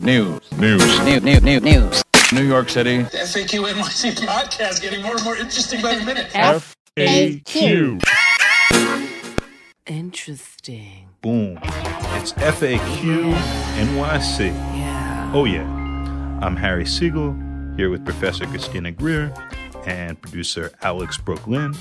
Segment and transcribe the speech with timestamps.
[0.00, 0.40] News.
[0.58, 0.80] News.
[1.04, 1.22] News.
[1.22, 1.42] News.
[1.42, 1.62] News.
[1.62, 2.02] News.
[2.32, 3.02] New York City.
[3.02, 6.26] The FAQ NYC podcast getting more and more interesting by the minute.
[6.32, 8.02] FAQ.
[9.86, 11.08] Interesting.
[11.20, 11.60] Boom.
[11.62, 13.34] It's FAQ
[13.76, 14.48] NYC.
[14.48, 15.30] Yeah.
[15.32, 15.62] Oh, yeah.
[16.42, 17.32] I'm Harry Siegel
[17.76, 19.32] here with Professor Christina Greer
[19.86, 21.72] and producer Alex Brook Lynn.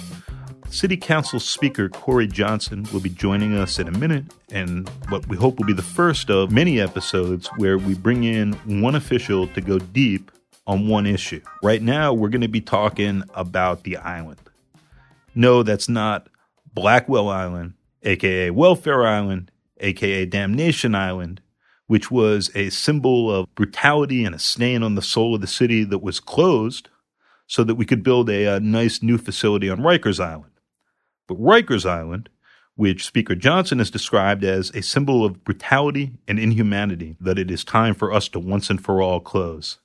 [0.70, 5.38] City Council Speaker Corey Johnson will be joining us in a minute, and what we
[5.38, 9.62] hope will be the first of many episodes where we bring in one official to
[9.62, 10.32] go deep
[10.66, 11.42] on one issue.
[11.62, 14.40] Right now, we're going to be talking about the island.
[15.36, 16.28] No, that's not
[16.74, 21.42] Blackwell Island, aka Welfare Island, aka Damnation Island,
[21.88, 25.84] which was a symbol of brutality and a stain on the soul of the city
[25.84, 26.90] that was closed
[27.46, 30.53] so that we could build a, a nice new facility on Rikers Island.
[31.28, 32.30] But Rikers Island,
[32.76, 37.64] which Speaker Johnson has described as a symbol of brutality and inhumanity that it is
[37.64, 39.80] time for us to once and for all close.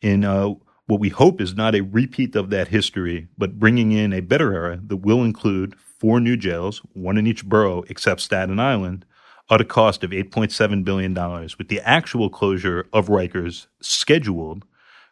[0.00, 0.50] In uh,
[0.86, 4.52] what we hope is not a repeat of that history, but bringing in a better
[4.52, 9.04] era that will include four new jails, one in each borough except Staten Island,
[9.50, 11.14] at a cost of $8.7 billion,
[11.58, 14.64] with the actual closure of Rikers scheduled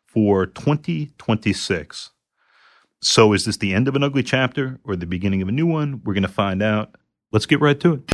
[0.06, 2.10] for 2026.
[3.02, 5.66] So, is this the end of an ugly chapter or the beginning of a new
[5.66, 6.02] one?
[6.04, 6.96] We're going to find out.
[7.32, 8.06] Let's get right to it.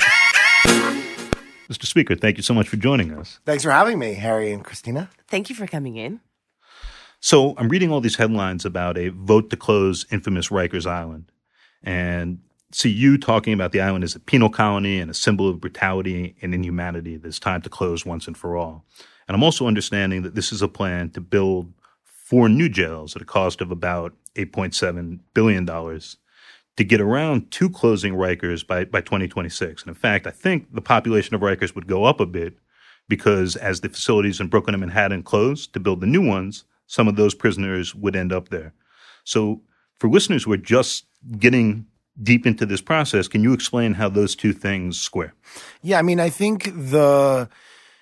[1.68, 1.86] Mr.
[1.86, 3.40] Speaker, thank you so much for joining us.
[3.44, 5.10] Thanks for having me, Harry and Christina.
[5.26, 6.20] Thank you for coming in.
[7.18, 11.32] So, I'm reading all these headlines about a vote to close infamous Rikers Island
[11.82, 12.38] and
[12.70, 16.36] see you talking about the island as a penal colony and a symbol of brutality
[16.42, 18.84] and inhumanity that's time to close once and for all.
[19.26, 21.72] And I'm also understanding that this is a plan to build
[22.04, 28.14] four new jails at a cost of about $8.7 billion to get around to closing
[28.14, 29.82] Rikers by, by 2026.
[29.82, 32.54] And in fact, I think the population of Rikers would go up a bit
[33.08, 37.08] because as the facilities in Brooklyn and Manhattan close to build the new ones, some
[37.08, 38.72] of those prisoners would end up there.
[39.24, 39.62] So
[39.98, 41.06] for listeners who are just
[41.38, 41.86] getting
[42.22, 45.34] deep into this process, can you explain how those two things square?
[45.82, 47.48] Yeah, I mean, I think the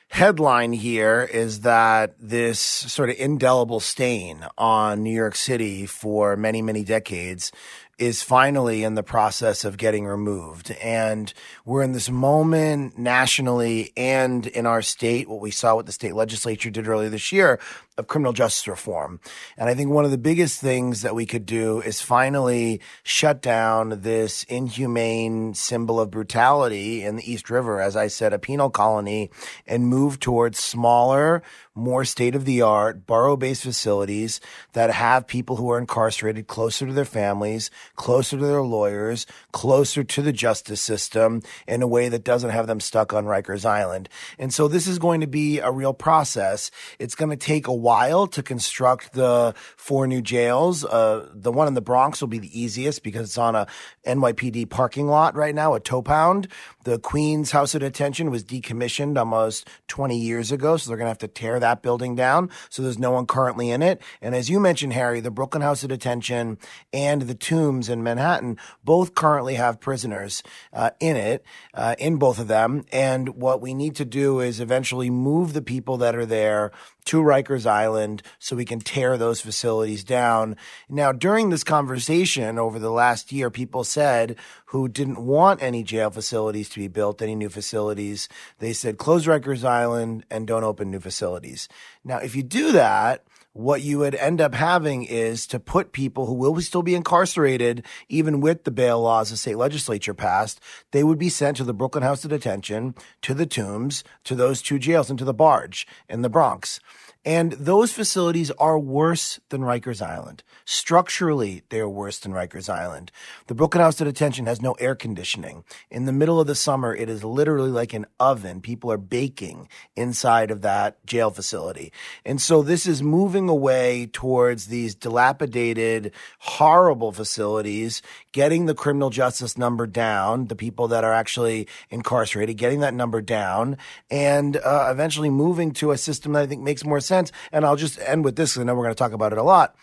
[0.09, 6.63] headline here is that this sort of indelible stain on New York City for many,
[6.63, 7.51] many decades
[7.99, 10.71] is finally in the process of getting removed.
[10.83, 11.33] And
[11.65, 16.15] we're in this moment nationally and in our state, what we saw what the state
[16.15, 17.61] legislature did earlier this year
[17.97, 19.21] of criminal justice reform.
[19.57, 23.41] And I think one of the biggest things that we could do is finally shut
[23.41, 28.71] down this inhumane symbol of brutality in the East River, as I said, a penal
[28.71, 29.31] colony,
[29.67, 31.43] and move towards smaller,
[31.75, 34.41] more state of the art, borough based facilities
[34.73, 40.05] that have people who are incarcerated closer to their families, closer to their lawyers, closer
[40.05, 44.09] to the justice system in a way that doesn't have them stuck on Rikers Island.
[44.39, 46.71] And so this is going to be a real process.
[46.99, 50.85] It's going to take a while to construct the four new jails.
[50.85, 53.67] Uh, the one in the Bronx will be the easiest because it's on a
[54.07, 56.49] NYPD parking lot right now, a tow pound.
[56.85, 61.11] The Queens House of Detention was decommissioned almost 20 years ago, so they're going to
[61.11, 62.51] have to tear that building down.
[62.69, 64.03] So there's no one currently in it.
[64.21, 66.59] And as you mentioned, Harry, the Brooklyn House of Detention
[66.93, 70.43] and the Tombs in Manhattan both currently have prisoners
[70.73, 71.43] uh, in it,
[71.73, 72.85] uh, in both of them.
[72.93, 76.71] And what we need to do is eventually move the people that are there
[77.07, 80.57] to Rikers Island so we can tear those facilities down.
[80.89, 86.11] Now, during this conversation over the last year, people said who didn't want any jail
[86.11, 88.29] facilities to be built, any new facilities,
[88.59, 91.69] they said close Rikers Island and don't open new facilities.
[92.05, 96.27] Now, if you do that, what you would end up having is to put people
[96.27, 100.61] who will still be incarcerated, even with the bail laws the state legislature passed,
[100.91, 104.61] they would be sent to the Brooklyn House of Detention, to the Tombs, to those
[104.61, 106.81] two jails, and to the Barge in the Bronx.
[107.25, 110.43] And those facilities are worse than Rikers Island.
[110.67, 113.11] Structurally, they are worse than Rikers Island.
[113.47, 115.65] The Brooklyn House of Detention has no air conditioning.
[115.91, 118.61] In the middle of the summer, it is literally like an oven.
[118.61, 121.93] People are baking inside of that jail facility.
[122.27, 129.57] And so this is moving away towards these dilapidated, horrible facilities, getting the criminal justice
[129.57, 133.79] number down, the people that are actually incarcerated, getting that number down,
[134.11, 137.14] and uh, eventually moving to a system that I think makes more sense.
[137.53, 139.43] And I'll just end with this, and then we're going to talk about it a
[139.43, 139.77] lot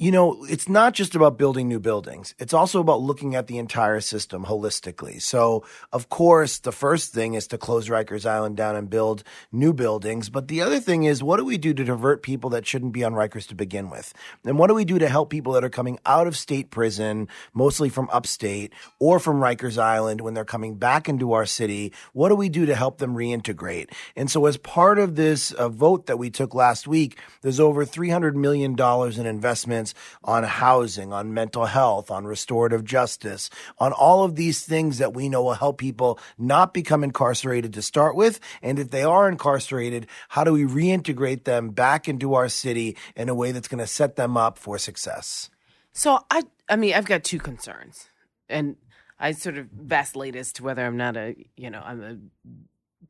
[0.00, 2.34] you know, it's not just about building new buildings.
[2.38, 5.20] It's also about looking at the entire system holistically.
[5.20, 5.62] So,
[5.92, 10.30] of course, the first thing is to close Rikers Island down and build new buildings.
[10.30, 13.04] But the other thing is, what do we do to divert people that shouldn't be
[13.04, 14.14] on Rikers to begin with?
[14.42, 17.28] And what do we do to help people that are coming out of state prison,
[17.52, 21.92] mostly from upstate or from Rikers Island when they're coming back into our city?
[22.14, 23.90] What do we do to help them reintegrate?
[24.16, 27.84] And so, as part of this uh, vote that we took last week, there's over
[27.84, 29.89] $300 million in investments
[30.24, 35.28] on housing, on mental health, on restorative justice, on all of these things that we
[35.28, 38.40] know will help people not become incarcerated to start with.
[38.62, 43.28] And if they are incarcerated, how do we reintegrate them back into our city in
[43.28, 45.50] a way that's going to set them up for success?
[45.92, 48.08] So I, I mean, I've got two concerns,
[48.48, 48.76] and
[49.18, 52.16] I sort of vacillate as to whether I'm not a, you know, I'm a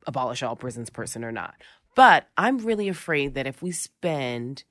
[0.07, 1.55] abolish all prisons person or not.
[1.95, 4.63] But I'm really afraid that if we spend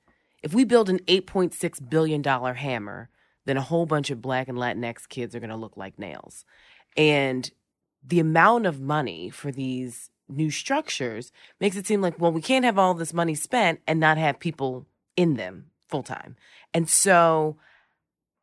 [0.43, 3.09] if we build an $8.6 billion hammer,
[3.45, 6.45] then a whole bunch of black and Latinx kids are going to look like nails.
[6.95, 7.49] And
[8.03, 12.65] the amount of money for these new structures makes it seem like, well, we can't
[12.65, 14.85] have all this money spent and not have people
[15.15, 16.35] in them full time.
[16.73, 17.57] And so,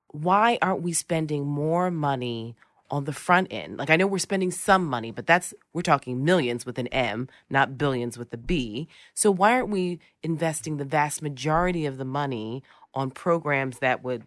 [0.08, 2.56] why aren't we spending more money
[2.90, 3.78] on the front end.
[3.78, 7.28] Like I know we're spending some money, but that's we're talking millions with an M,
[7.50, 8.88] not billions with a B.
[9.14, 12.62] So why aren't we investing the vast majority of the money
[12.94, 14.24] on programs that would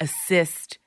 [0.00, 0.78] assist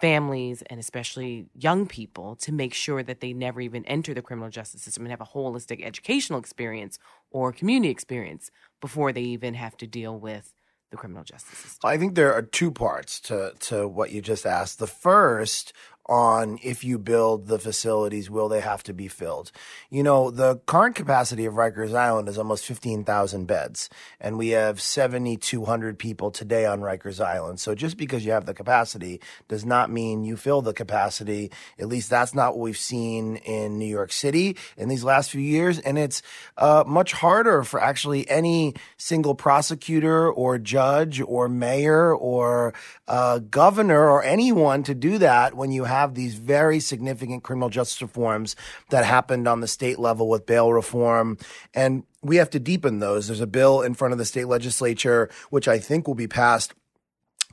[0.00, 4.48] families and especially young people to make sure that they never even enter the criminal
[4.48, 6.98] justice system and have a holistic educational experience
[7.30, 8.50] or community experience
[8.80, 10.54] before they even have to deal with
[10.90, 11.88] the criminal justice system?
[11.88, 14.78] I think there are two parts to, to what you just asked.
[14.78, 15.72] The first
[16.08, 19.52] on if you build the facilities, will they have to be filled?
[19.90, 23.90] You know, the current capacity of Rikers Island is almost 15,000 beds,
[24.20, 27.60] and we have 7,200 people today on Rikers Island.
[27.60, 31.50] So just because you have the capacity does not mean you fill the capacity.
[31.78, 35.40] At least that's not what we've seen in New York City in these last few
[35.40, 35.78] years.
[35.78, 36.22] And it's
[36.56, 42.72] uh, much harder for actually any single prosecutor or judge or mayor or
[43.06, 47.68] uh, governor or anyone to do that when you have have these very significant criminal
[47.68, 48.56] justice reforms
[48.90, 51.38] that happened on the state level with bail reform.
[51.74, 53.26] And we have to deepen those.
[53.26, 56.72] There's a bill in front of the state legislature, which I think will be passed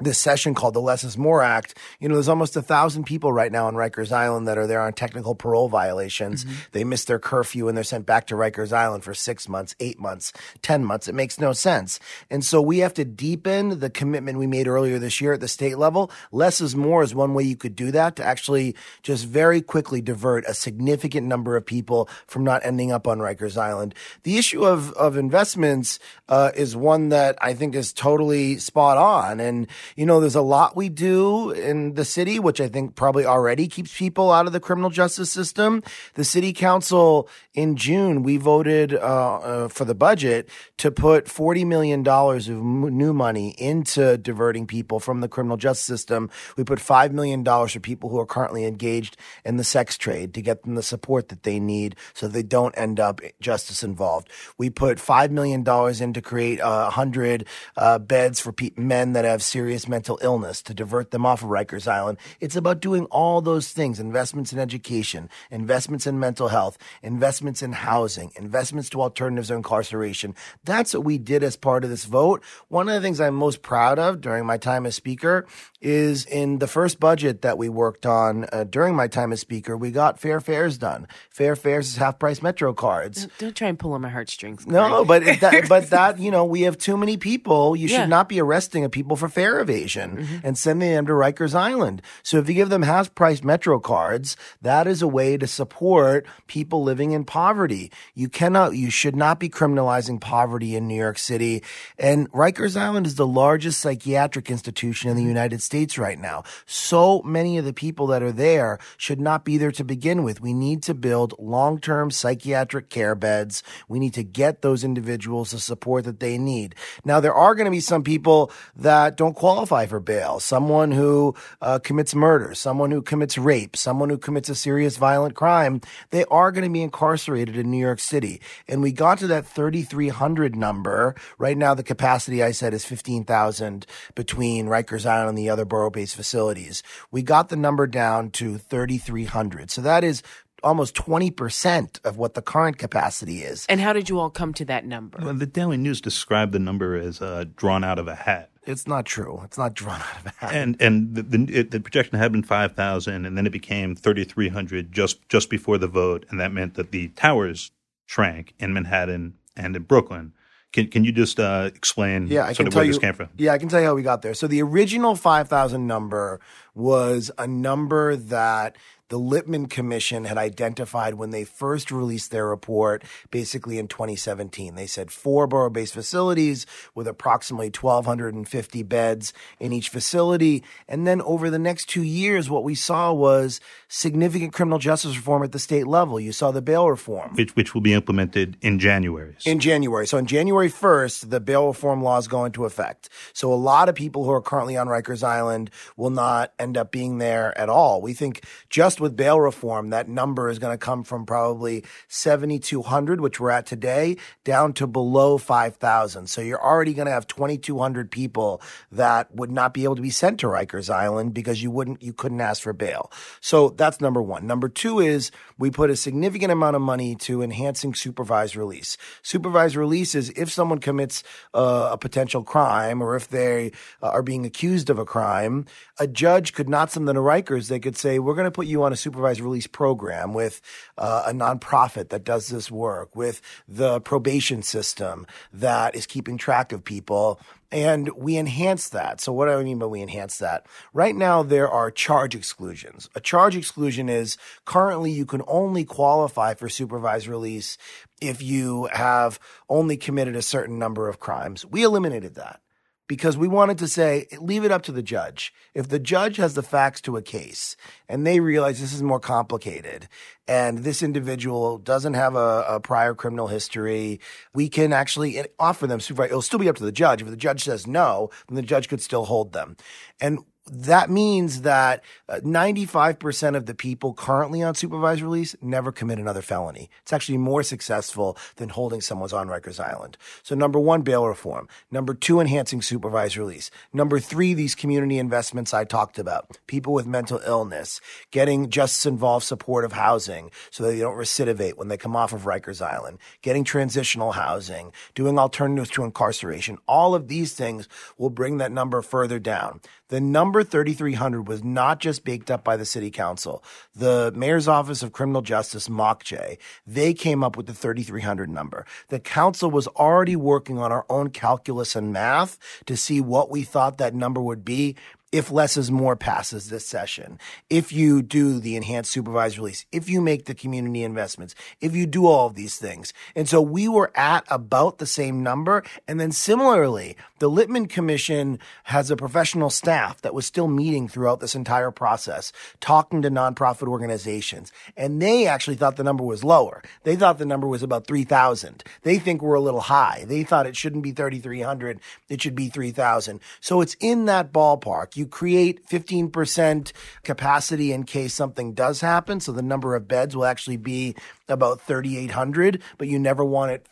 [0.01, 1.77] this session called the Less is More Act.
[2.01, 4.81] You know, there's almost a thousand people right now on Rikers Island that are there
[4.81, 6.44] on technical parole violations.
[6.44, 6.56] Mm-hmm.
[6.74, 9.97] They miss their curfew and they're sent back to Rikers Island for six months, eight
[9.97, 10.33] months,
[10.63, 11.07] 10 months.
[11.07, 12.01] It makes no sense.
[12.30, 15.47] And so we have to deepen the commitment we made earlier this year at the
[15.47, 16.12] state level.
[16.30, 20.01] Less is more is one way you could do that to actually just very quickly
[20.01, 23.95] divert a significant number of people from not ending up on Rikers Island.
[24.24, 29.39] The issue of, of investments, uh, is one that I think is totally spot on.
[29.39, 33.25] And, you know, there's a lot we do in the city, which I think probably
[33.25, 35.83] already keeps people out of the criminal justice system.
[36.13, 41.65] The city council in June, we voted uh, uh, for the budget to put $40
[41.65, 46.29] million of m- new money into diverting people from the criminal justice system.
[46.57, 50.41] We put $5 million for people who are currently engaged in the sex trade to
[50.41, 54.29] get them the support that they need so they don't end up justice involved.
[54.57, 55.65] We put $5 million
[56.01, 57.45] in to create uh, 100
[57.75, 61.50] uh, beds for pe- men that have serious mental illness to divert them off of
[61.50, 62.18] Rikers Island.
[62.39, 67.74] It's about doing all those things investments in education, investments in mental health, investments in
[67.74, 70.33] housing, investments to alternatives of incarceration.
[70.63, 72.42] That's what we did as part of this vote.
[72.69, 75.45] One of the things I'm most proud of during my time as Speaker
[75.81, 79.77] is in the first budget that we worked on uh, during my time as Speaker,
[79.77, 81.07] we got fair fares done.
[81.30, 83.22] Fair fares is half price Metro cards.
[83.22, 84.66] Don't, don't try and pull on my heartstrings.
[84.66, 87.75] No, but that, but that you know we have too many people.
[87.75, 90.38] You should not be arresting people for fare evasion mm-hmm.
[90.45, 92.01] and sending them to Rikers Island.
[92.24, 96.25] So if you give them half price Metro cards, that is a way to support
[96.48, 97.91] people living in poverty.
[98.13, 101.63] You cannot, you should not be criminalizing poverty in New York City.
[101.98, 106.43] And Rikers Island is the largest psychiatric institution in the United States right now.
[106.65, 110.41] So many of the people that are there should not be there to begin with.
[110.41, 113.63] We need to build long term psychiatric care beds.
[113.88, 116.75] We need to get those individuals the support that they need.
[117.03, 120.39] Now, there are going to be some people that don't qualify for bail.
[120.39, 125.35] Someone who uh, commits murder, someone who commits rape, someone who commits a serious violent
[125.35, 125.81] crime.
[126.09, 128.41] They are going to be incarcerated in New York City.
[128.67, 131.15] And we got to that 3,300 number.
[131.38, 135.89] Right now, the capacity I said is 15,000 between Rikers Island and the other borough
[135.89, 136.83] based facilities.
[137.12, 139.71] We got the number down to 3,300.
[139.71, 140.21] So that is
[140.63, 143.65] almost 20% of what the current capacity is.
[143.69, 145.19] And how did you all come to that number?
[145.21, 148.50] Well, the Daily News described the number as uh, drawn out of a hat.
[148.65, 149.41] It's not true.
[149.43, 150.53] It's not drawn out of a hat.
[150.53, 153.95] And and the the, it, the projection had been five thousand, and then it became
[153.95, 157.72] thirty three hundred just just before the vote, and that meant that the towers
[158.05, 160.34] shrank in Manhattan and in Brooklyn.
[160.74, 162.91] Can can you just uh, explain Yeah, I sort can of tell where you.
[162.91, 163.29] this came from?
[163.38, 164.34] Yeah, I can tell you how we got there.
[164.34, 166.41] So the original five thousand number
[166.74, 168.75] was a number that
[169.09, 174.75] the Lippman Commission had identified when they first released their report, basically in 2017.
[174.75, 181.50] They said four borough-based facilities with approximately 1,250 beds in each facility, and then over
[181.50, 185.88] the next two years, what we saw was significant criminal justice reform at the state
[185.88, 186.19] level.
[186.19, 187.35] You saw the bail reform.
[187.35, 189.35] Which which will be implemented in January.
[189.45, 190.07] In January.
[190.07, 193.09] So on January 1st, the bail reform laws go into effect.
[193.33, 196.91] So a lot of people who are currently on Rikers Island will not end up
[196.91, 198.01] being there at all.
[198.01, 203.21] We think just with bail reform, that number is going to come from probably 7,200,
[203.21, 206.27] which we're at today, down to below 5,000.
[206.27, 208.61] So you're already going to have 2,200 people
[208.91, 212.13] that would not be able to be sent to Rikers Island because you wouldn't, you
[212.13, 213.11] couldn't ask for bail.
[213.41, 214.47] So that's number one.
[214.47, 218.97] Number two is we put a significant amount of money to enhancing supervised release.
[219.21, 221.23] Supervised release is if someone commits
[221.53, 223.71] uh, a potential crime or if they
[224.01, 225.65] uh, are being accused of a crime,
[225.99, 227.67] a judge could not send them to Rikers.
[227.67, 230.62] They could say, we're going to put you on a supervised release program with
[230.98, 236.72] uh, a nonprofit that does this work, with the probation system that is keeping track
[236.72, 237.39] of people.
[237.72, 239.20] And we enhance that.
[239.20, 240.65] So what do I mean by we enhance that?
[240.94, 243.10] Right now, there are charge exclusions.
[243.15, 247.77] A charge exclusion is currently you can only qualify for supervised release
[248.22, 251.65] if you have only committed a certain number of crimes.
[251.65, 252.62] We eliminated that
[253.07, 255.53] because we wanted to say, leave it up to the judge.
[255.74, 257.75] If the judge has the facts to a case
[258.09, 260.07] and they realize this is more complicated
[260.47, 264.19] and this individual doesn't have a, a prior criminal history,
[264.53, 266.31] we can actually offer them supervised.
[266.31, 267.21] It'll still be up to the judge.
[267.21, 269.77] If the judge says no, then the judge could still hold them.
[270.19, 270.39] And
[270.72, 276.41] that means that uh, 95% of the people currently on supervised release never commit another
[276.41, 276.89] felony.
[277.03, 280.17] It's actually more successful than holding someone's on Rikers Island.
[280.41, 281.67] So number one, bail reform.
[281.91, 283.69] Number two, enhancing supervised release.
[283.93, 286.57] Number three, these community investments I talked about.
[286.65, 291.89] People with mental illness, getting justice involved supportive housing so that they don't recidivate when
[291.89, 296.79] they come off of Rikers Island, getting transitional housing, doing alternatives to incarceration.
[296.88, 299.79] All of these things will bring that number further down.
[300.10, 303.63] The number 3,300 was not just baked up by the city council.
[303.95, 308.85] The mayor's office of criminal justice, MOCJ, they came up with the 3,300 number.
[309.09, 313.63] The council was already working on our own calculus and math to see what we
[313.63, 314.95] thought that number would be
[315.35, 317.38] if less is more passes this session,
[317.69, 322.05] if you do the enhanced supervised release, if you make the community investments, if you
[322.05, 323.12] do all of these things.
[323.35, 325.83] And so we were at about the same number.
[326.07, 331.39] And then similarly, the Lippman Commission has a professional staff that was still meeting throughout
[331.39, 334.72] this entire process, talking to nonprofit organizations.
[334.96, 336.82] And they actually thought the number was lower.
[337.04, 338.84] They thought the number was about 3,000.
[339.04, 340.24] They think we're a little high.
[340.27, 342.00] They thought it shouldn't be 3,300.
[342.30, 343.39] It should be 3,000.
[343.60, 345.18] So it's in that ballpark.
[345.18, 346.92] You create 15%
[347.24, 349.39] capacity in case something does happen.
[349.39, 351.15] So the number of beds will actually be
[351.50, 353.86] about 3,800, but you never want it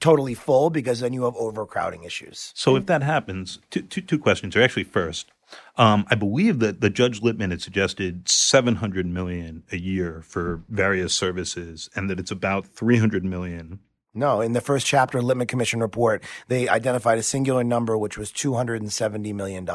[0.00, 2.52] totally full because then you have overcrowding issues.
[2.54, 5.30] So if that happens, two, two, two questions are actually first.
[5.76, 11.14] Um, I believe that the Judge Lippman had suggested 700 million a year for various
[11.14, 13.80] services, and that it's about 300 million
[14.18, 18.32] no, in the first chapter Lippman Commission report, they identified a singular number, which was
[18.32, 19.68] $270 million.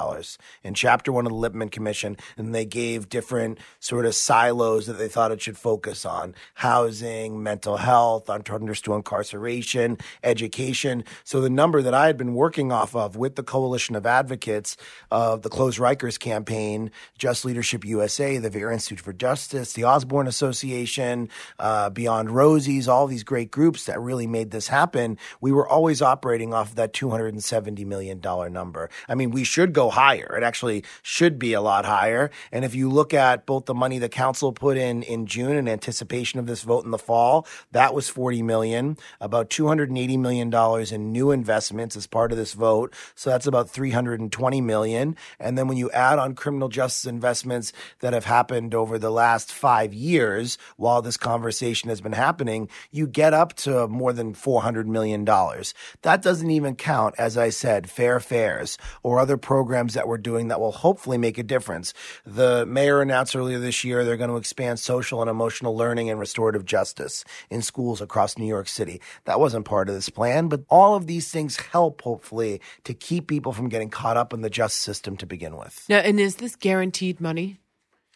[0.64, 4.94] In chapter one of the Lippman Commission, and they gave different sort of silos that
[4.94, 11.04] they thought it should focus on housing, mental health, alternatives to incarceration, education.
[11.24, 14.76] So the number that I had been working off of with the coalition of advocates
[15.10, 20.28] of the Close Rikers campaign, Just Leadership USA, the Vera Institute for Justice, the Osborne
[20.28, 25.68] Association, uh, Beyond Rosie's, all these great groups that really made this happen, we were
[25.68, 28.20] always operating off that $270 million
[28.52, 28.90] number.
[29.08, 30.36] I mean, we should go higher.
[30.36, 32.32] It actually should be a lot higher.
[32.52, 35.70] And if you look at both the money the council put in in June in
[35.70, 40.92] anticipation of this vote in the fall, that was 40 million, about 280 million dollars
[40.92, 42.94] in new investments as part of this vote.
[43.16, 45.16] So that's about 320 million.
[45.40, 49.54] And then when you add on criminal justice investments that have happened over the last
[49.54, 54.34] five years while this conversation has been happening, you get up to more than than
[54.34, 55.26] $400 million.
[55.26, 60.48] That doesn't even count, as I said, fair fares or other programs that we're doing
[60.48, 61.94] that will hopefully make a difference.
[62.26, 66.20] The mayor announced earlier this year they're going to expand social and emotional learning and
[66.20, 69.02] restorative justice in schools across New York City.
[69.26, 73.28] That wasn't part of this plan, but all of these things help, hopefully, to keep
[73.28, 75.86] people from getting caught up in the justice system to begin with.
[75.90, 77.60] Now, and is this guaranteed money?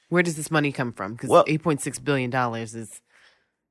[0.10, 1.14] Where does this money come from?
[1.14, 3.02] Because Well- eight point six billion dollars is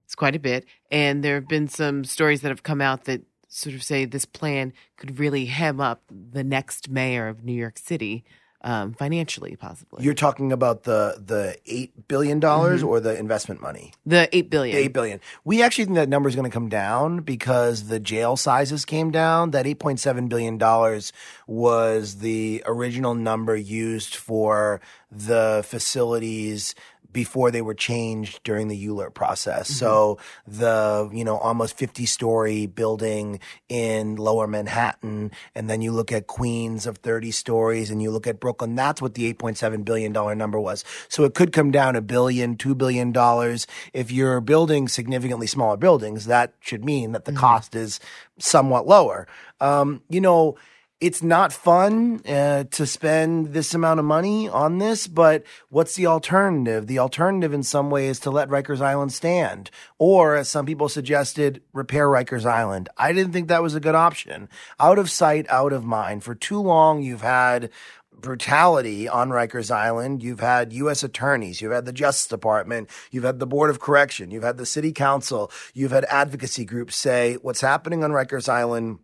[0.07, 3.23] it's quite a bit, and there have been some stories that have come out that
[3.49, 7.77] sort of say this plan could really hem up the next mayor of New York
[7.77, 8.25] City
[8.63, 10.05] um, financially, possibly.
[10.05, 13.93] You're talking about the the eight billion dollars or the investment money?
[14.05, 14.77] the eight billion.
[14.77, 15.21] Eight billion.
[15.45, 19.11] We actually think that number is going to come down because the jail sizes came
[19.11, 19.53] down.
[19.53, 21.13] That eight point seven billion dollars
[21.47, 24.81] was the original number used for
[25.13, 26.75] the facilities
[27.17, 29.71] before they were changed during the ULURP process.
[29.71, 36.13] So the, you know, almost 50 story building in lower Manhattan, and then you look
[36.13, 40.13] at Queens of 30 stories and you look at Brooklyn, that's what the $8.7 billion
[40.13, 40.85] number was.
[41.09, 43.67] So it could come down a billion, two billion dollars.
[43.95, 47.99] If you're building significantly smaller buildings, that should mean that the cost is
[48.39, 49.27] somewhat lower.
[49.59, 50.57] Um, you know,
[50.99, 56.07] it's not fun uh, to spend this amount of money on this, but what's the
[56.07, 56.87] alternative?
[56.87, 60.89] The alternative, in some way, is to let Rikers Island stand, or as some people
[60.89, 62.89] suggested, repair Rikers Island.
[62.97, 64.49] I didn't think that was a good option.
[64.81, 66.25] Out of sight, out of mind.
[66.25, 67.71] For too long, you've had
[68.19, 70.23] brutality on Rikers Island.
[70.23, 71.03] You've had U.S.
[71.03, 71.61] attorneys.
[71.61, 72.89] You've had the Justice Department.
[73.11, 74.31] You've had the Board of Correction.
[74.31, 75.51] You've had the City Council.
[75.75, 79.01] You've had advocacy groups say what's happening on Rikers Island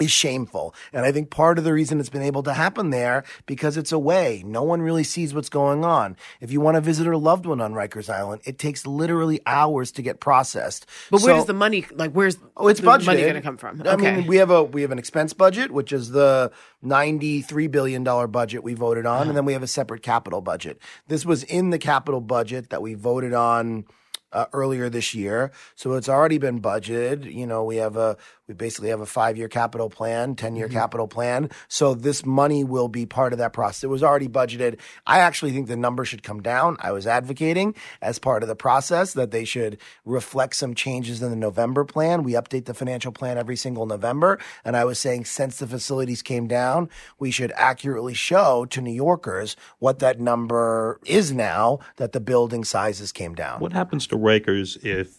[0.00, 0.74] is shameful.
[0.92, 3.92] And I think part of the reason it's been able to happen there because it's
[3.92, 4.42] away.
[4.46, 6.16] No one really sees what's going on.
[6.40, 9.90] If you want to visit a loved one on Rikers Island, it takes literally hours
[9.92, 10.86] to get processed.
[11.10, 12.12] but where does the money like?
[12.12, 13.06] Where's Oh, it's the budgeted.
[13.06, 13.82] money going to come from?
[13.86, 16.50] I mean, we have a we have an expense budget, which is the
[16.82, 20.78] ninety-three billion dollar budget we voted on, and then we have a separate capital budget.
[21.08, 23.84] This was in the capital budget that we voted on
[24.32, 27.32] uh, earlier this year, so it's already been budgeted.
[27.32, 28.16] You know, we have a
[28.48, 30.76] we basically have a five-year capital plan, ten-year mm-hmm.
[30.76, 31.50] capital plan.
[31.68, 33.84] So this money will be part of that process.
[33.84, 34.78] It was already budgeted.
[35.06, 36.76] I actually think the number should come down.
[36.80, 41.30] I was advocating as part of the process that they should reflect some changes in
[41.30, 42.22] the November plan.
[42.22, 44.38] We update the financial plan every single November.
[44.64, 46.88] And I was saying since the facilities came down,
[47.18, 52.64] we should accurately show to New Yorkers what that number is now that the building
[52.64, 53.60] sizes came down.
[53.60, 55.18] What happens to Rikers if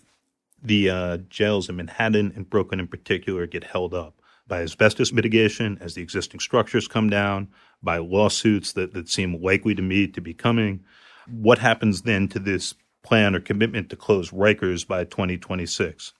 [0.61, 4.15] the uh, jails in Manhattan and Brooklyn in particular get held up
[4.47, 7.49] by asbestos mitigation as the existing structures come down,
[7.83, 10.83] by lawsuits that, that seem likely to me to be coming?
[11.27, 16.13] What happens then to this plan or commitment to close Rikers by 2026?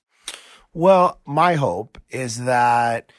[0.73, 3.11] Well, my hope is that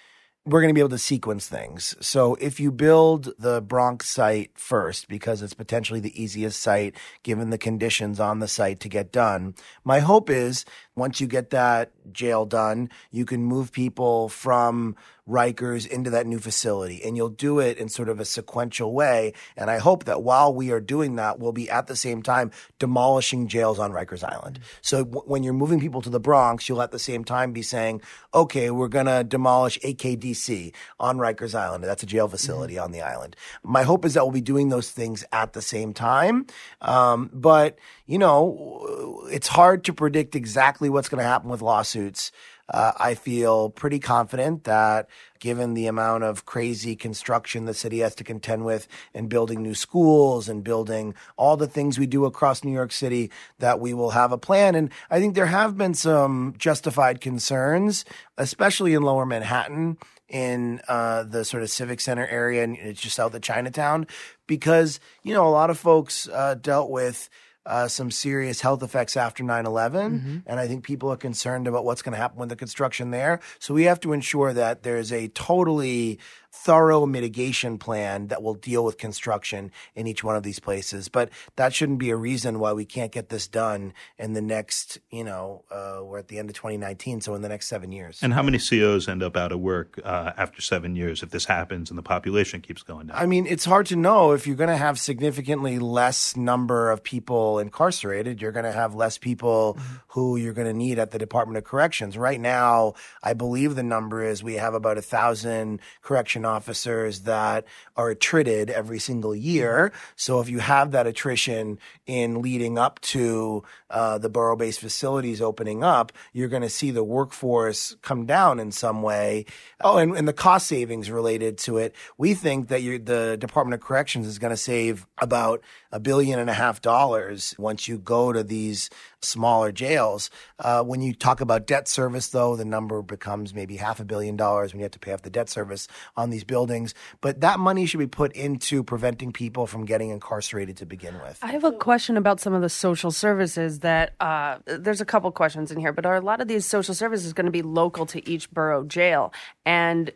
[0.49, 1.95] we're going to be able to sequence things.
[2.01, 7.51] So if you build the Bronx site first, because it's potentially the easiest site given
[7.51, 10.65] the conditions on the site to get done, my hope is
[10.99, 14.97] once you get that jail done, you can move people from
[15.29, 17.03] Rikers into that new facility.
[17.05, 19.35] And you'll do it in sort of a sequential way.
[19.57, 22.51] And I hope that while we are doing that, we'll be at the same time
[22.79, 24.61] demolishing jails on Rikers Island.
[24.81, 27.63] So w- when you're moving people to the Bronx, you'll at the same time be
[27.63, 28.01] saying,
[28.33, 31.85] okay, we're going to demolish AKDC on Rikers Island.
[31.85, 33.37] That's a jail facility on the island.
[33.63, 36.47] My hope is that we'll be doing those things at the same time.
[36.81, 42.33] Um, but, you know, it's hard to predict exactly what's going to happen with lawsuits.
[42.71, 48.15] Uh, I feel pretty confident that given the amount of crazy construction the city has
[48.17, 52.63] to contend with and building new schools and building all the things we do across
[52.63, 54.75] New York City, that we will have a plan.
[54.75, 58.05] And I think there have been some justified concerns,
[58.37, 59.97] especially in lower Manhattan
[60.29, 64.07] in uh, the sort of civic center area and it's just south of Chinatown,
[64.47, 67.31] because, you know, a lot of folks uh, dealt with
[67.69, 70.43] uh, some serious health effects after 9 11.
[70.47, 73.41] And I think people are concerned about what's going to happen with the construction there.
[73.59, 76.19] So we have to ensure that there's a totally
[76.51, 81.09] thorough mitigation plan that will deal with construction in each one of these places.
[81.09, 84.99] But that shouldn't be a reason why we can't get this done in the next,
[85.11, 88.21] you know, uh, we're at the end of 2019, so in the next seven years.
[88.23, 91.45] And how many COs end up out of work uh, after seven years if this
[91.45, 93.17] happens and the population keeps going down?
[93.17, 97.03] I mean, it's hard to know if you're going to have significantly less number of
[97.03, 98.41] people incarcerated.
[98.41, 101.65] You're going to have less people who you're going to need at the Department of
[101.65, 102.17] Corrections.
[102.17, 107.21] Right now, I believe the number is we have about a thousand correction correction officers
[107.21, 107.65] that
[107.97, 109.93] are attrited every single year.
[110.17, 115.83] So if you have that attrition in leading up to uh, the borough-based facilities opening
[115.83, 119.45] up, you're going to see the workforce come down in some way.
[119.81, 121.95] Oh, and, and the cost savings related to it.
[122.19, 126.51] We think that the Department of Corrections is going to save about a billion and
[126.51, 130.31] a half dollars once you go to these smaller jails.
[130.59, 134.37] Uh, when you talk about debt service, though, the number becomes maybe half a billion
[134.37, 136.95] dollars when you have to pay off the debt service on these buildings.
[137.21, 141.39] But that money should be put into preventing people from getting incarcerated to begin with.
[141.43, 145.31] I have a question about some of the social services that uh, there's a couple
[145.33, 148.07] questions in here, but are a lot of these social services going to be local
[148.07, 149.33] to each borough jail?
[149.65, 150.11] And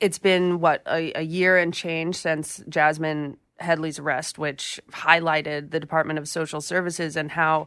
[0.00, 5.80] it's been what a, a year and change since Jasmine Headley's arrest, which highlighted the
[5.80, 7.66] Department of Social Services and how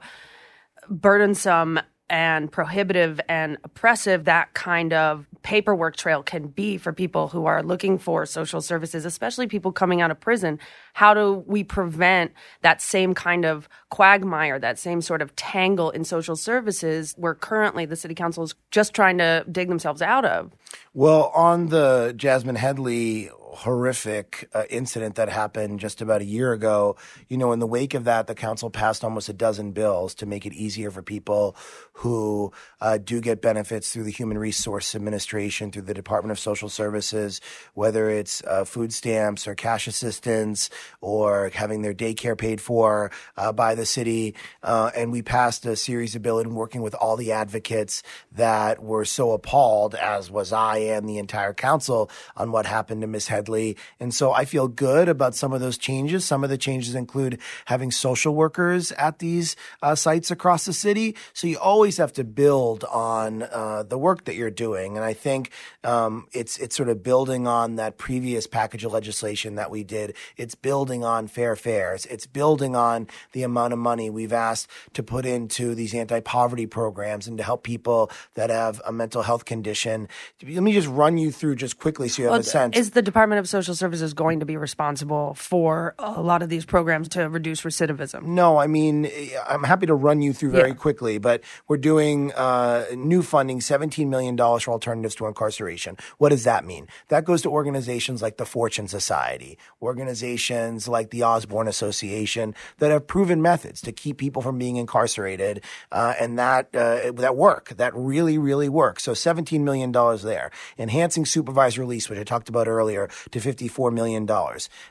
[0.89, 7.45] burdensome and prohibitive and oppressive that kind of paperwork trail can be for people who
[7.45, 10.59] are looking for social services, especially people coming out of prison.
[10.93, 16.03] How do we prevent that same kind of quagmire, that same sort of tangle in
[16.03, 20.51] social services where currently the city council is just trying to dig themselves out of?
[20.93, 26.95] Well, on the Jasmine Headley horrific uh, incident that happened just about a year ago,
[27.27, 30.25] you know, in the wake of that, the council passed almost a dozen bills to
[30.27, 31.55] make it easier for people
[31.93, 36.69] who uh, do get benefits through the Human Resource Administration, through the Department of Social
[36.69, 37.41] Services,
[37.73, 40.69] whether it's uh, food stamps or cash assistance
[41.01, 44.35] or having their daycare paid for uh, by the city.
[44.61, 48.83] Uh, and we passed a series of bills and working with all the advocates that
[48.83, 53.23] were so appalled, as was I and the entire council, on what happened to Ms.
[53.23, 56.25] Miss Head and so I feel good about some of those changes.
[56.25, 61.15] Some of the changes include having social workers at these uh, sites across the city.
[61.34, 64.95] So you always have to build on uh, the work that you're doing.
[64.97, 65.51] And I think
[65.84, 70.15] um, it's it's sort of building on that previous package of legislation that we did.
[70.38, 72.06] It's building on fair fares.
[72.08, 77.27] It's building on the amount of money we've asked to put into these anti-poverty programs
[77.27, 80.08] and to help people that have a mental health condition.
[80.41, 82.77] Let me just run you through just quickly so you have well, a sense.
[82.77, 86.50] Is the Department Department of Social Services going to be responsible for a lot of
[86.50, 88.24] these programs to reduce recidivism?
[88.24, 89.10] No, I mean,
[89.48, 90.76] I'm happy to run you through very yeah.
[90.76, 95.98] quickly, but we're doing uh, new funding, $17 million for alternatives to incarceration.
[96.19, 96.88] What does that mean?
[97.08, 103.08] That goes to organizations like the Fortune Society, organizations like the Osborne Association that have
[103.08, 107.93] proven methods to keep people from being incarcerated, uh, and that uh, that work, that
[107.96, 109.00] really, really work.
[109.00, 110.52] So $17 million there.
[110.78, 114.29] Enhancing supervised release, which I talked about earlier, to $54 million.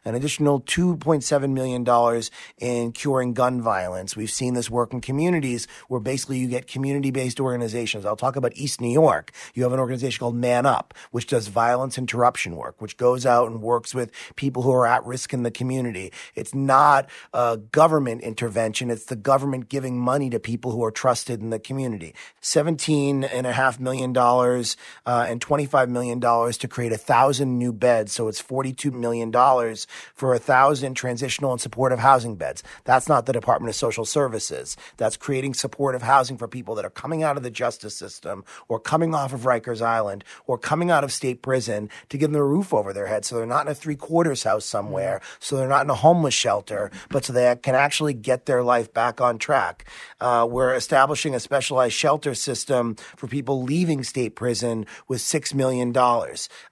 [0.05, 2.23] An additional $2.7 million
[2.59, 4.16] in curing gun violence.
[4.16, 8.05] We've seen this work in communities where basically you get community based organizations.
[8.05, 9.33] I'll talk about East New York.
[9.55, 13.51] You have an organization called Man Up, which does violence interruption work, which goes out
[13.51, 16.12] and works with people who are at risk in the community.
[16.35, 18.90] It's not a government intervention.
[18.90, 22.14] It's the government giving money to people who are trusted in the community.
[22.42, 28.12] $17.5 million uh, and $25 million to create a thousand new beds.
[28.12, 29.33] So it's $42 million
[30.14, 32.62] for a thousand transitional and supportive housing beds.
[32.85, 34.77] That's not the Department of Social Services.
[34.96, 38.79] That's creating supportive housing for people that are coming out of the justice system or
[38.79, 42.44] coming off of Rikers Island or coming out of state prison to give them a
[42.44, 45.68] roof over their head so they're not in a three quarters house somewhere, so they're
[45.68, 49.38] not in a homeless shelter, but so they can actually get their life back on
[49.38, 49.87] track.
[50.20, 55.94] Uh, we're establishing a specialized shelter system for people leaving state prison with $6 million.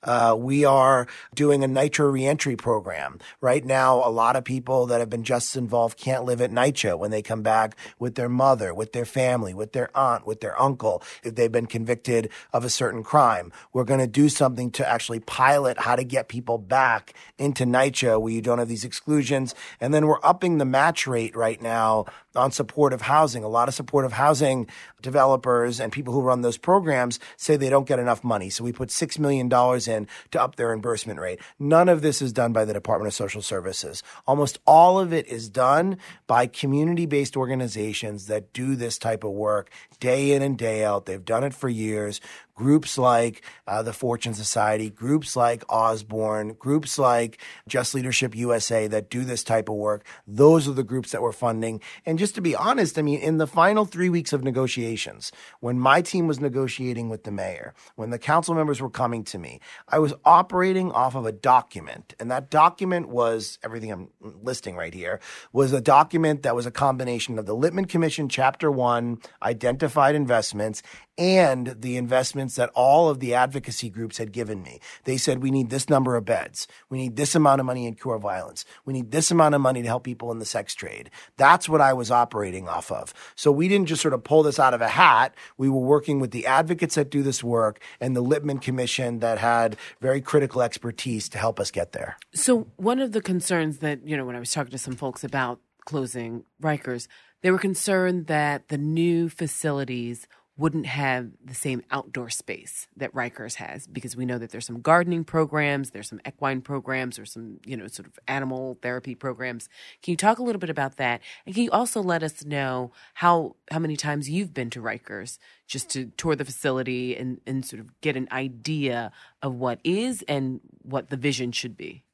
[0.02, 3.18] Uh, we are doing a NYCHA reentry program.
[3.40, 6.98] Right now, a lot of people that have been justice involved can't live at NYCHA
[6.98, 10.60] when they come back with their mother, with their family, with their aunt, with their
[10.60, 13.52] uncle, if they've been convicted of a certain crime.
[13.72, 18.20] We're going to do something to actually pilot how to get people back into NYCHA
[18.20, 19.54] where you don't have these exclusions.
[19.80, 23.44] And then we're upping the match rate right now on supportive housing.
[23.44, 24.66] A lot of supportive housing
[25.02, 28.50] developers and people who run those programs say they don't get enough money.
[28.50, 31.40] So we put $6 million in to up their reimbursement rate.
[31.58, 34.02] None of this is done by the Department of Social Services.
[34.26, 39.32] Almost all of it is done by community based organizations that do this type of
[39.32, 41.06] work day in and day out.
[41.06, 42.20] They've done it for years
[42.60, 49.08] groups like uh, the Fortune Society, groups like Osborne, groups like Just Leadership USA that
[49.08, 50.04] do this type of work.
[50.26, 51.80] Those are the groups that we're funding.
[52.04, 55.80] And just to be honest, I mean, in the final three weeks of negotiations, when
[55.80, 59.58] my team was negotiating with the mayor, when the council members were coming to me,
[59.88, 62.12] I was operating off of a document.
[62.20, 65.18] And that document was everything I'm listing right here
[65.54, 70.82] was a document that was a combination of the Lippman Commission, Chapter One, identified investments,
[71.20, 74.80] and the investments that all of the advocacy groups had given me.
[75.04, 76.66] They said, we need this number of beds.
[76.88, 78.64] We need this amount of money in cure violence.
[78.84, 81.10] We need this amount of money to help people in the sex trade.
[81.36, 83.14] That's what I was operating off of.
[83.34, 85.34] So we didn't just sort of pull this out of a hat.
[85.56, 89.38] We were working with the advocates that do this work and the Lippman Commission that
[89.38, 92.16] had very critical expertise to help us get there.
[92.34, 95.24] So one of the concerns that, you know, when I was talking to some folks
[95.24, 97.08] about closing Rikers,
[97.42, 100.26] they were concerned that the new facilities
[100.60, 104.82] wouldn't have the same outdoor space that Rikers has because we know that there's some
[104.82, 109.70] gardening programs, there's some equine programs, or some, you know, sort of animal therapy programs.
[110.02, 111.22] Can you talk a little bit about that?
[111.46, 115.38] And can you also let us know how how many times you've been to Rikers
[115.66, 120.22] just to tour the facility and, and sort of get an idea of what is
[120.28, 122.04] and what the vision should be?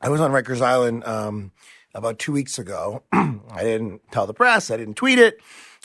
[0.00, 1.52] I was on Rikers Island um,
[1.94, 3.04] about two weeks ago.
[3.12, 4.72] I didn't tell the press.
[4.72, 5.38] I didn't tweet it.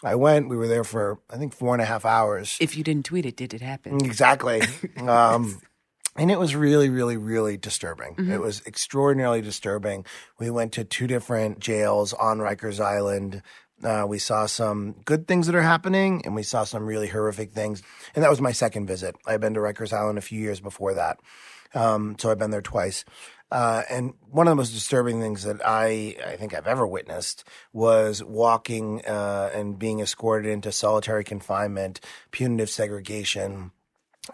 [0.04, 0.50] I went.
[0.50, 2.58] We were there for I think four and a half hours.
[2.60, 4.04] If you didn't tweet it, did it happen?
[4.04, 4.62] Exactly.
[4.98, 5.62] um,
[6.18, 8.16] and it was really, really, really disturbing.
[8.16, 8.32] Mm-hmm.
[8.32, 10.06] It was extraordinarily disturbing.
[10.40, 13.42] We went to two different jails on Rikers Island.
[13.84, 17.54] Uh, we saw some good things that are happening, and we saw some really horrific
[17.54, 17.82] things.
[18.14, 19.16] And that was my second visit.
[19.26, 21.20] I've been to Rikers Island a few years before that,
[21.74, 23.06] um, so I've been there twice.
[23.52, 27.44] Uh, and one of the most disturbing things that I, I think I've ever witnessed
[27.74, 32.00] was walking uh, and being escorted into solitary confinement,
[32.32, 33.72] punitive segregation.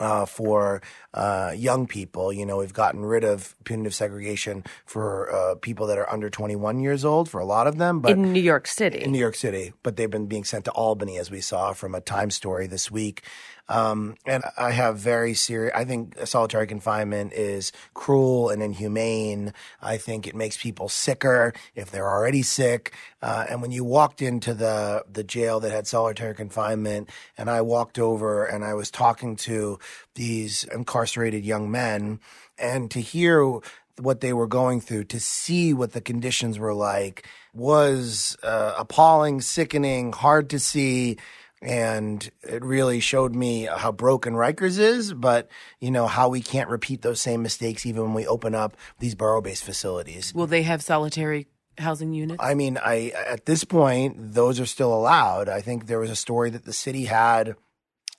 [0.02, 0.82] Uh, for
[1.14, 5.98] uh, young people, you know, we've gotten rid of punitive segregation for uh, people that
[5.98, 9.02] are under 21 years old for a lot of them, but in New York City.
[9.02, 11.96] in New York City, but they've been being sent to Albany, as we saw from
[11.96, 13.24] a Time story this week.
[13.70, 15.74] Um, and I have very serious.
[15.76, 19.54] I think solitary confinement is cruel and inhumane.
[19.82, 22.94] I think it makes people sicker if they're already sick.
[23.22, 27.62] Uh, and when you walked into the the jail that had solitary confinement, and I
[27.62, 29.80] walked over and I was talking to
[30.16, 32.20] these incarcerated young men,
[32.58, 33.60] and to hear
[34.00, 39.42] what they were going through, to see what the conditions were like, was uh, appalling,
[39.42, 41.18] sickening, hard to see
[41.62, 46.70] and it really showed me how broken Rikers is, but you know how we can't
[46.70, 50.34] repeat those same mistakes even when we open up these borough-based facilities.
[50.34, 52.42] Will they have solitary housing units?
[52.42, 55.50] I mean, I at this point those are still allowed.
[55.50, 57.56] I think there was a story that the city had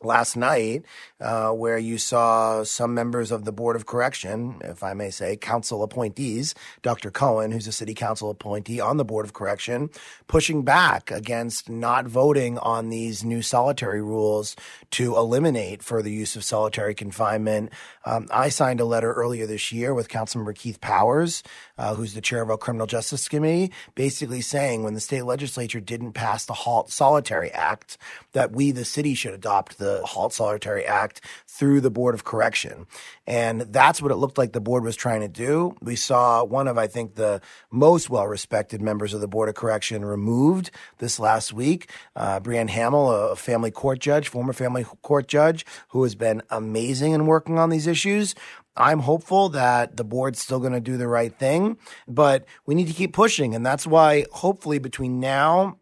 [0.03, 0.85] last night
[1.21, 5.37] uh, where you saw some members of the Board of Correction, if I may say,
[5.37, 7.11] council appointees, Dr.
[7.11, 9.91] Cohen, who's a city council appointee on the Board of Correction,
[10.29, 14.55] pushing back against not voting on these new solitary rules
[14.93, 17.73] to eliminate further use of solitary confinement.
[18.05, 21.43] Um, I signed a letter earlier this year with Councilmember Keith Powers,
[21.77, 25.81] uh, who's the chair of our Criminal Justice Committee, basically saying when the state legislature
[25.81, 27.99] didn't pass the Halt Solitary Act,
[28.33, 32.87] that we, the city, should adopt the Halt Solitary Act through the Board of Correction.
[33.27, 35.77] And that's what it looked like the board was trying to do.
[35.83, 39.55] We saw one of, I think, the most well respected members of the Board of
[39.55, 41.91] Correction removed this last week.
[42.17, 47.13] Uh, Bryanne Hamill, a family court judge, former family court judge, who has been amazing
[47.13, 48.35] in working on these issues.
[48.77, 52.87] I'm hopeful that the board's still going to do the right thing, but we need
[52.87, 53.55] to keep pushing.
[53.55, 55.79] And that's why, hopefully, between now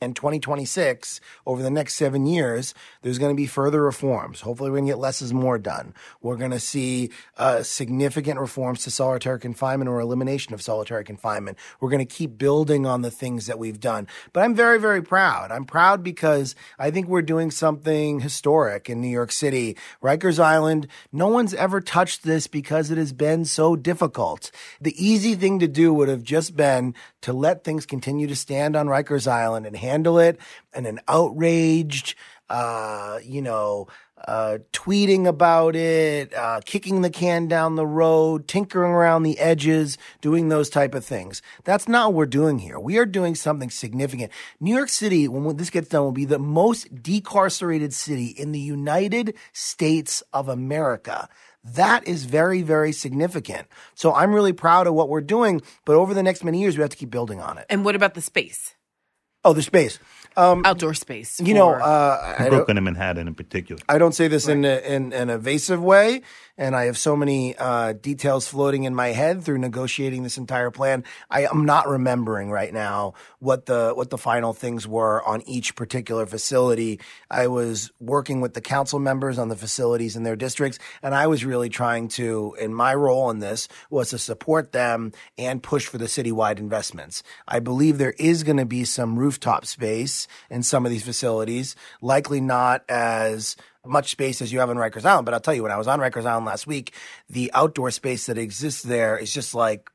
[0.00, 4.40] and 2026, over the next seven years, there's going to be further reforms.
[4.40, 5.92] Hopefully, we're going to get less is more done.
[6.22, 11.58] We're going to see uh, significant reforms to solitary confinement or elimination of solitary confinement.
[11.80, 14.08] We're going to keep building on the things that we've done.
[14.32, 15.50] But I'm very, very proud.
[15.50, 19.76] I'm proud because I think we're doing something historic in New York City.
[20.02, 24.50] Rikers Island, no one's ever touched this because it has been so difficult.
[24.80, 28.76] The easy thing to do would have just been to let things continue to stand
[28.76, 30.38] on Rikers Island and handle it
[30.72, 32.14] and an outraged,
[32.48, 33.88] uh, you know,
[34.26, 39.96] uh, tweeting about it, uh, kicking the can down the road, tinkering around the edges,
[40.20, 41.40] doing those type of things.
[41.64, 42.78] That's not what we're doing here.
[42.78, 44.30] We are doing something significant.
[44.60, 48.60] New York City, when this gets done, will be the most decarcerated city in the
[48.60, 51.28] United States of America.
[51.64, 53.68] That is very, very significant.
[53.94, 56.82] So I'm really proud of what we're doing, but over the next many years, we
[56.82, 57.66] have to keep building on it.
[57.68, 58.74] and what about the space?
[59.44, 59.98] Oh, the space.
[60.36, 61.40] Outdoor space.
[61.40, 63.80] You know, for- uh, I don't, Brooklyn and Manhattan in particular.
[63.88, 66.22] I don't say this in, a, in an evasive way,
[66.60, 70.70] and I have so many uh, details floating in my head through negotiating this entire
[70.70, 71.04] plan.
[71.30, 75.74] I am not remembering right now what the what the final things were on each
[75.74, 77.00] particular facility.
[77.30, 81.28] I was working with the council members on the facilities in their districts, and I
[81.28, 85.86] was really trying to, in my role in this, was to support them and push
[85.86, 87.22] for the citywide investments.
[87.48, 91.74] I believe there is going to be some rooftop space in some of these facilities,
[92.02, 95.24] likely not as much space as you have on Rikers Island.
[95.24, 96.94] But I'll tell you, when I was on Rikers Island last week,
[97.28, 99.90] the outdoor space that exists there is just like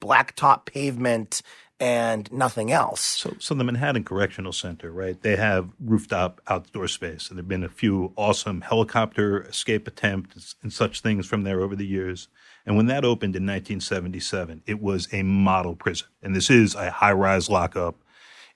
[0.00, 1.42] blacktop pavement
[1.80, 3.00] and nothing else.
[3.00, 5.20] So, so the Manhattan Correctional Center, right?
[5.20, 10.72] They have rooftop outdoor space, and there've been a few awesome helicopter escape attempts and
[10.72, 12.28] such things from there over the years.
[12.64, 16.90] And when that opened in 1977, it was a model prison, and this is a
[16.90, 17.96] high-rise lockup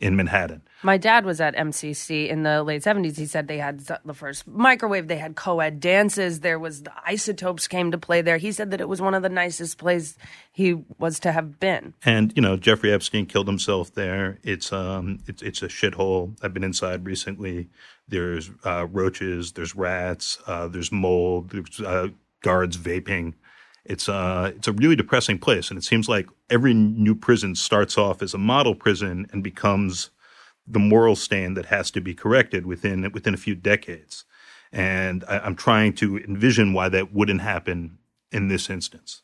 [0.01, 0.63] in Manhattan.
[0.83, 3.17] My dad was at MCC in the late 70s.
[3.17, 6.93] He said they had the first microwave, they had co ed dances, there was the
[7.05, 8.37] isotopes came to play there.
[8.37, 10.17] He said that it was one of the nicest places
[10.53, 11.95] he was to have been.
[12.05, 14.39] And, you know, Jeffrey Epstein killed himself there.
[14.45, 16.37] It's, um, it's, it's a shithole.
[16.43, 17.69] I've been inside recently.
[18.07, 22.09] There's uh, roaches, there's rats, uh, there's mold, there's uh,
[22.43, 23.35] guards vaping.
[23.89, 27.97] It's uh, it's a really depressing place, and it seems like every new prison starts
[27.97, 30.11] off as a model prison and becomes
[30.67, 34.25] the moral stain that has to be corrected within within a few decades.
[34.71, 37.99] And I, I'm trying to envision why that wouldn't happen
[38.31, 39.23] in this instance.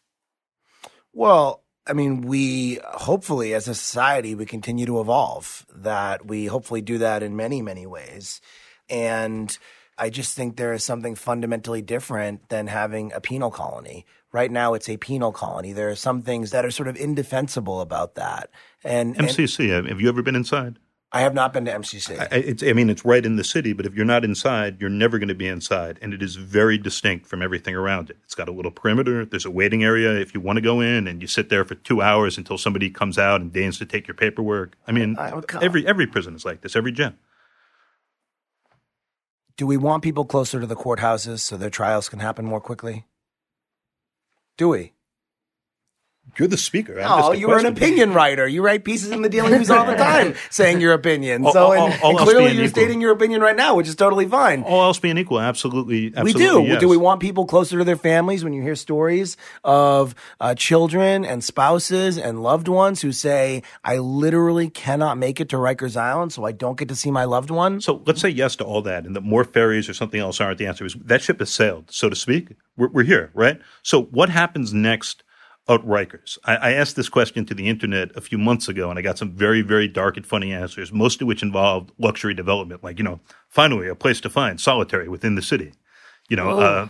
[1.12, 5.66] Well, I mean, we hopefully, as a society, we continue to evolve.
[5.74, 8.40] That we hopefully do that in many, many ways.
[8.88, 9.56] And
[9.98, 14.06] I just think there is something fundamentally different than having a penal colony.
[14.34, 15.72] Right now, it's a penal colony.
[15.72, 18.50] There are some things that are sort of indefensible about that.
[18.82, 20.80] And MCC, and, have you ever been inside?
[21.12, 22.18] I have not been to MCC.
[22.18, 25.20] I, I, mean, it's right in the city, but if you're not inside, you're never
[25.20, 26.00] going to be inside.
[26.02, 28.16] And it is very distinct from everything around it.
[28.24, 29.24] It's got a little perimeter.
[29.24, 31.76] There's a waiting area if you want to go in, and you sit there for
[31.76, 34.74] two hours until somebody comes out and deigns to take your paperwork.
[34.88, 37.16] I mean, I, every every prison is like this, every gym.
[39.56, 43.04] Do we want people closer to the courthouses so their trials can happen more quickly?
[44.56, 44.93] Do we?
[46.38, 47.00] You're the speaker.
[47.00, 48.46] I'm oh, you are an opinion writer.
[48.48, 51.44] You write pieces in the Daily News all the time saying your opinion.
[51.52, 52.82] So, and, all, all, and clearly you're equal.
[52.82, 54.62] stating your opinion right now, which is totally fine.
[54.64, 56.08] All else being equal, absolutely.
[56.08, 56.62] absolutely we do.
[56.62, 56.80] Yes.
[56.80, 61.24] Do we want people closer to their families when you hear stories of uh, children
[61.24, 66.32] and spouses and loved ones who say, I literally cannot make it to Rikers Island,
[66.32, 67.80] so I don't get to see my loved one?
[67.80, 70.58] So let's say yes to all that, and that more ferries or something else aren't
[70.58, 70.84] the answer.
[70.84, 72.48] Is that ship has sailed, so to speak.
[72.76, 73.60] We're, we're here, right?
[73.82, 75.22] So what happens next?
[75.68, 76.38] At Rikers.
[76.44, 79.16] I, I, asked this question to the internet a few months ago, and I got
[79.16, 83.04] some very, very dark and funny answers, most of which involved luxury development, like you
[83.04, 85.72] know, finally a place to find solitary within the city.
[86.28, 86.88] You know, uh,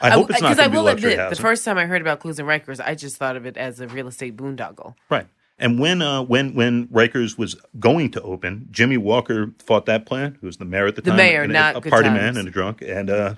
[0.00, 1.30] I hope it's not because I will admit housing.
[1.30, 3.88] the first time I heard about closing Rikers, I just thought of it as a
[3.88, 4.94] real estate boondoggle.
[5.08, 5.26] Right.
[5.58, 10.36] And when uh, when when Rikers was going to open, Jimmy Walker fought that plan.
[10.40, 11.16] Who was the mayor at the, the time?
[11.16, 12.20] The mayor, not a, a party times.
[12.20, 13.34] man and a drunk, and uh,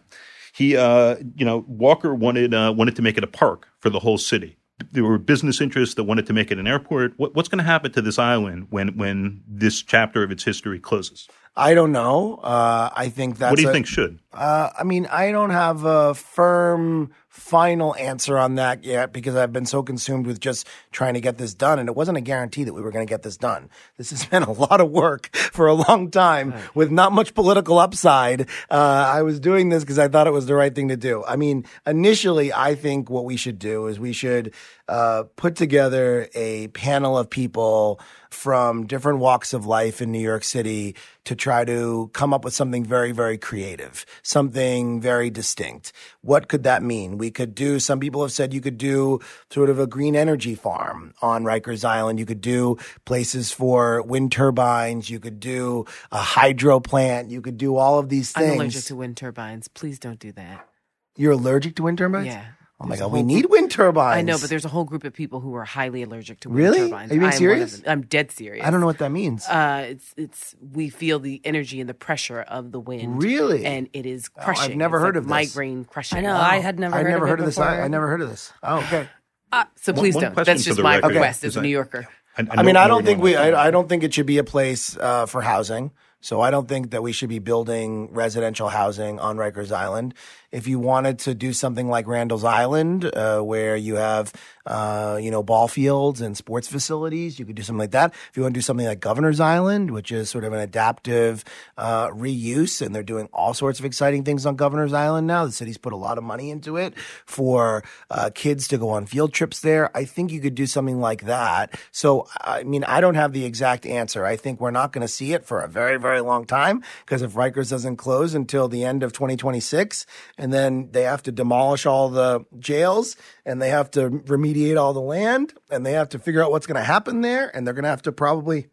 [0.57, 3.99] he, uh, you know, Walker wanted uh, wanted to make it a park for the
[3.99, 4.57] whole city.
[4.93, 7.15] There were business interests that wanted to make it an airport.
[7.17, 10.79] What, what's going to happen to this island when when this chapter of its history
[10.79, 11.29] closes?
[11.57, 12.37] I don't know.
[12.37, 13.51] Uh, I think that's.
[13.51, 14.19] What do you a, think should?
[14.33, 19.53] Uh, I mean, I don't have a firm final answer on that yet because I've
[19.53, 21.79] been so consumed with just trying to get this done.
[21.79, 23.69] And it wasn't a guarantee that we were going to get this done.
[23.99, 27.79] This has been a lot of work for a long time with not much political
[27.79, 28.49] upside.
[28.71, 31.25] Uh, I was doing this because I thought it was the right thing to do.
[31.25, 34.55] I mean, initially, I think what we should do is we should
[34.89, 40.45] uh, put together a panel of people from different walks of life in New York
[40.45, 40.95] City
[41.25, 45.93] to try to come up with something very, very creative, something very distinct.
[46.21, 47.19] What could that mean?
[47.19, 50.55] We could do, some people have said you could do sort of a green energy
[50.55, 52.19] farm on Rikers Island.
[52.19, 55.11] You could do places for wind turbines.
[55.11, 57.31] You could do a hydro plant.
[57.31, 58.53] You could do all of these things.
[58.53, 59.69] I'm allergic to wind turbines.
[59.69, 60.69] Please don't do that.
[61.17, 62.27] You're allergic to wind turbines?
[62.27, 62.45] Yeah.
[62.79, 64.19] Oh my god, we need wind turbines.
[64.19, 66.59] I know, but there's a whole group of people who are highly allergic to wind
[66.59, 66.91] really?
[66.91, 67.11] turbines.
[67.11, 67.83] Are you being I'm serious?
[67.87, 68.67] I'm dead serious.
[68.67, 69.47] I don't know what that means.
[69.47, 73.23] Uh, it's it's we feel the energy and the pressure of the wind.
[73.23, 73.65] Really?
[73.65, 74.63] And it is crushing.
[74.63, 75.57] Oh, I've never it's heard like of this.
[75.57, 76.19] migraine crushing.
[76.19, 76.37] I know.
[76.37, 76.95] I had never.
[76.95, 77.55] I heard never of heard of this.
[77.55, 77.71] Before.
[77.71, 78.53] I, I, never heard of this.
[78.63, 79.09] Oh, okay.
[79.53, 80.37] Uh, so please one, don't.
[80.37, 82.07] One That's just my record, request as a New Yorker.
[82.37, 83.37] I, I, I mean, I don't think we.
[83.37, 85.93] I, I, don't think it should be a place uh, for housing.
[86.21, 90.15] So I don't think that we should be building residential housing on Rikers Island.
[90.53, 94.33] If you wanted to do something like Randall's Island, uh, where you have,
[94.65, 98.15] uh, you know, ball fields and sports facilities, you could do something like that.
[98.31, 101.45] If you want to do something like Governor's Island, which is sort of an adaptive
[101.77, 105.47] uh, reuse, and they're doing all sorts of exciting things on Governor's Island now.
[105.47, 109.07] The city's put a lot of money into it for uh, kids to go on
[109.07, 109.97] field trips there.
[109.97, 111.79] I think you could do something like that.
[111.93, 114.25] So, I mean, I don't have the exact answer.
[114.25, 117.23] I think we're not going to see it for a very, very long time because
[117.23, 120.07] if Rikers doesn't close until the end of 2026,
[120.39, 124.93] and then they have to demolish all the jails and they have to remediate all
[124.93, 127.75] the land and they have to figure out what's going to happen there and they're
[127.75, 128.69] going to have to probably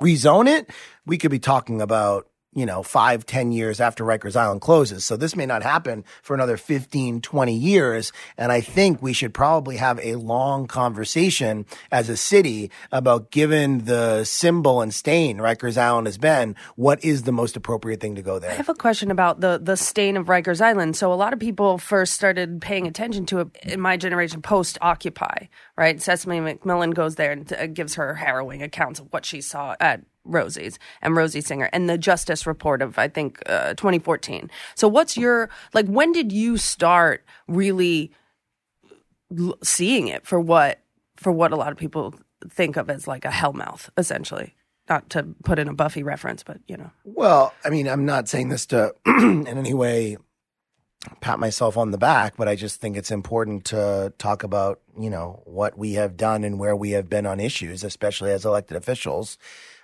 [0.00, 0.70] rezone it.
[1.06, 5.04] We could be talking about you know, five, ten years after Rikers Island closes.
[5.04, 8.12] So this may not happen for another 15, 20 years.
[8.36, 13.84] And I think we should probably have a long conversation as a city about given
[13.84, 18.22] the symbol and stain Rikers Island has been, what is the most appropriate thing to
[18.22, 18.50] go there?
[18.50, 20.96] I have a question about the the stain of Rikers Island.
[20.96, 24.78] So a lot of people first started paying attention to it in my generation post
[24.80, 25.46] Occupy,
[25.76, 26.00] right?
[26.00, 30.02] Cecily McMillan goes there and uh, gives her harrowing accounts of what she saw at
[30.30, 34.50] Rosie's and Rosie Singer and the Justice Report of I think uh, 2014.
[34.74, 38.12] So what's your like when did you start really
[39.38, 40.80] l- seeing it for what
[41.16, 42.14] for what a lot of people
[42.48, 44.54] think of as like a hellmouth essentially?
[44.88, 46.90] Not to put in a Buffy reference, but you know.
[47.04, 50.16] Well, I mean, I'm not saying this to in any way
[51.20, 55.08] pat myself on the back, but I just think it's important to talk about, you
[55.08, 58.76] know, what we have done and where we have been on issues, especially as elected
[58.76, 59.38] officials.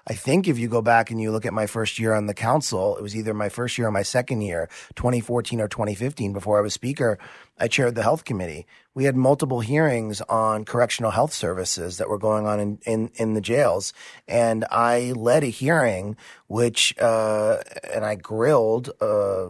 [0.09, 2.35] I think if you go back and you look at my first year on the
[2.35, 6.59] council, it was either my first year or my second year, 2014 or 2015, before
[6.59, 7.19] I was speaker,
[7.59, 8.67] I chaired the health committee.
[8.95, 13.35] We had multiple hearings on correctional health services that were going on in, in, in
[13.35, 13.93] the jails.
[14.29, 17.59] And I led a hearing which, uh,
[17.93, 19.49] and I grilled, uh,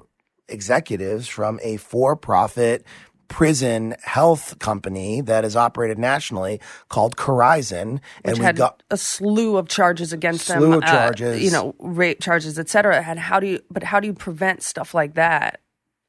[0.48, 2.84] executives from a for-profit
[3.28, 9.56] prison health company that is operated nationally called Corizon, and we had got a slew
[9.56, 11.42] of charges against them, Slew of uh, charges.
[11.42, 13.02] you know, rape charges, et cetera.
[13.02, 13.60] And how do you?
[13.70, 15.60] But how do you prevent stuff like that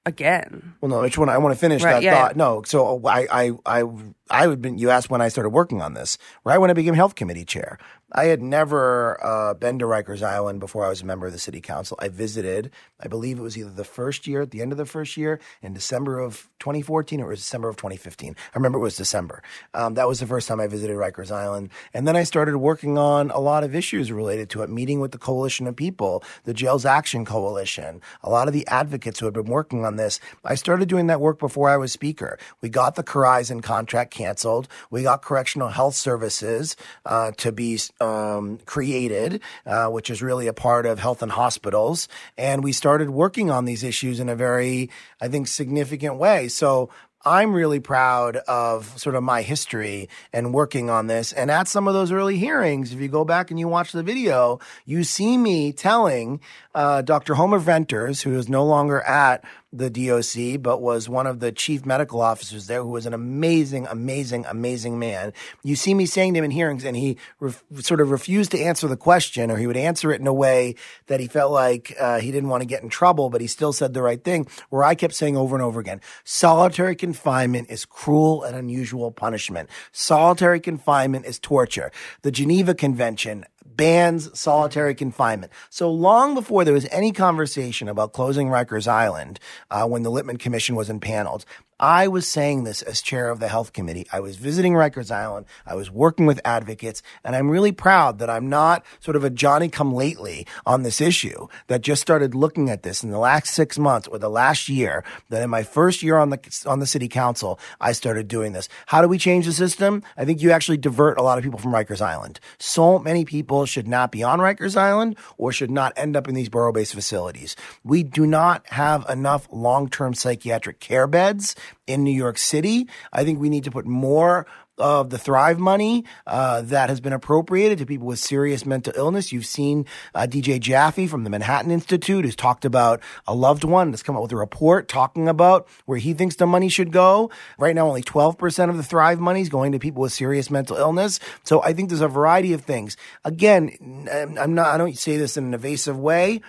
[0.06, 0.76] again?
[0.82, 1.30] Well, no, which one?
[1.30, 2.32] I want to finish Right, that yeah, thought.
[2.32, 2.38] yeah.
[2.38, 3.84] No, so I, I, I,
[4.30, 4.78] I would been.
[4.78, 7.78] You asked when I started working on this, right when I became health committee chair.
[8.14, 11.40] I had never uh, been to Rikers Island before I was a member of the
[11.40, 11.98] city council.
[12.02, 12.72] I visited.
[13.02, 15.42] I believe it was either the first year, at the end of the first year,
[15.62, 18.34] in December of 2014, or it was December of 2015.
[18.38, 19.44] I remember it was December.
[19.74, 22.98] Um, that was the first time I visited Rikers Island, and then I started working
[22.98, 24.70] on a lot of issues related to it.
[24.70, 29.20] Meeting with the Coalition of People, the Jails Action Coalition, a lot of the advocates
[29.20, 30.22] who had been working on this.
[30.46, 32.40] I started doing that work before I was speaker.
[32.62, 34.70] We got the Corizon contract canceled.
[34.90, 40.54] We got correctional health services uh, to be um, created, uh, which is really a
[40.54, 42.08] part of health and hospitals.
[42.38, 44.90] And we started working on these issues in a very,
[45.22, 46.48] I think, significant way.
[46.48, 46.90] So
[47.26, 51.34] I'm really proud of sort of my history and working on this.
[51.34, 54.04] And at some of those early hearings, if you go back and you watch the
[54.04, 56.40] video, you see me telling
[56.78, 57.34] uh, Dr.
[57.34, 61.88] Homer Venters, who is no longer at the DOC, but was one of the chief
[61.88, 65.34] medical officers there, who was an amazing, amazing, amazing man.
[65.64, 68.62] You see me saying to him in hearings, and he ref- sort of refused to
[68.62, 70.76] answer the question, or he would answer it in a way
[71.08, 73.74] that he felt like uh, he didn't want to get in trouble, but he still
[73.74, 74.48] said the right thing.
[74.70, 79.68] Where I kept saying over and over again, solitary confinement is cruel and unusual punishment.
[79.92, 81.92] Solitary confinement is torture.
[82.22, 83.46] The Geneva Convention
[83.78, 85.52] bans solitary confinement.
[85.70, 89.40] So long before there was any conversation about closing Rikers Island,
[89.72, 91.46] uh, when the Lippman Commission was impaneled,
[91.80, 94.08] I was saying this as chair of the health committee.
[94.12, 95.46] I was visiting Rikers Island.
[95.64, 99.30] I was working with advocates, and I'm really proud that I'm not sort of a
[99.30, 103.54] Johnny come lately on this issue that just started looking at this in the last
[103.54, 105.04] six months or the last year.
[105.30, 108.70] That in my first year on the on the city council, I started doing this.
[108.88, 110.02] How do we change the system?
[110.18, 112.40] I think you actually divert a lot of people from Rikers Island.
[112.58, 116.34] So many people should not be on Rikers Island or should not end up in
[116.34, 117.56] these borough-based facilities.
[117.84, 121.56] We do not have enough long-term psychiatric care beds
[121.86, 122.88] in New York City.
[123.12, 124.46] I think we need to put more
[124.78, 129.32] of the Thrive money uh, that has been appropriated to people with serious mental illness.
[129.32, 133.92] You've seen uh, DJ Jaffe from the Manhattan Institute who's talked about a loved one
[133.92, 137.32] that's come out with a report talking about where he thinks the money should go.
[137.58, 140.78] Right now, only 12% of the Thrive money is going to people with serious mental
[140.78, 141.20] illness.
[141.44, 142.98] So I think there's a variety of things.
[143.26, 144.08] Again,
[144.40, 146.42] I'm not, I don't say this in an evasive way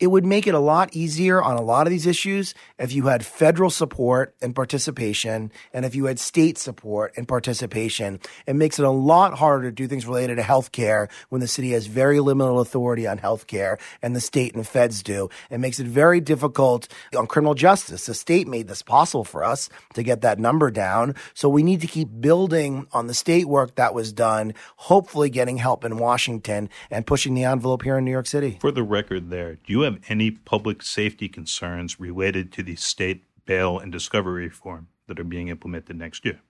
[0.00, 3.06] it would make it a lot easier on a lot of these issues if you
[3.06, 8.20] had federal support and participation and if you had state support and participation.
[8.46, 11.70] It makes it a lot harder to do things related to healthcare when the city
[11.70, 15.28] has very limited authority on healthcare and the state and feds do.
[15.50, 18.06] It makes it very difficult on criminal justice.
[18.06, 21.14] The state made this possible for us to get that number down.
[21.34, 25.58] So we need to keep building on the state work that was done, hopefully getting
[25.58, 28.58] help in Washington and pushing the envelope here in New York City.
[28.60, 33.24] For the record, there, do you have any public safety concerns related to the state
[33.44, 36.40] bail and discovery reform that are being implemented next year?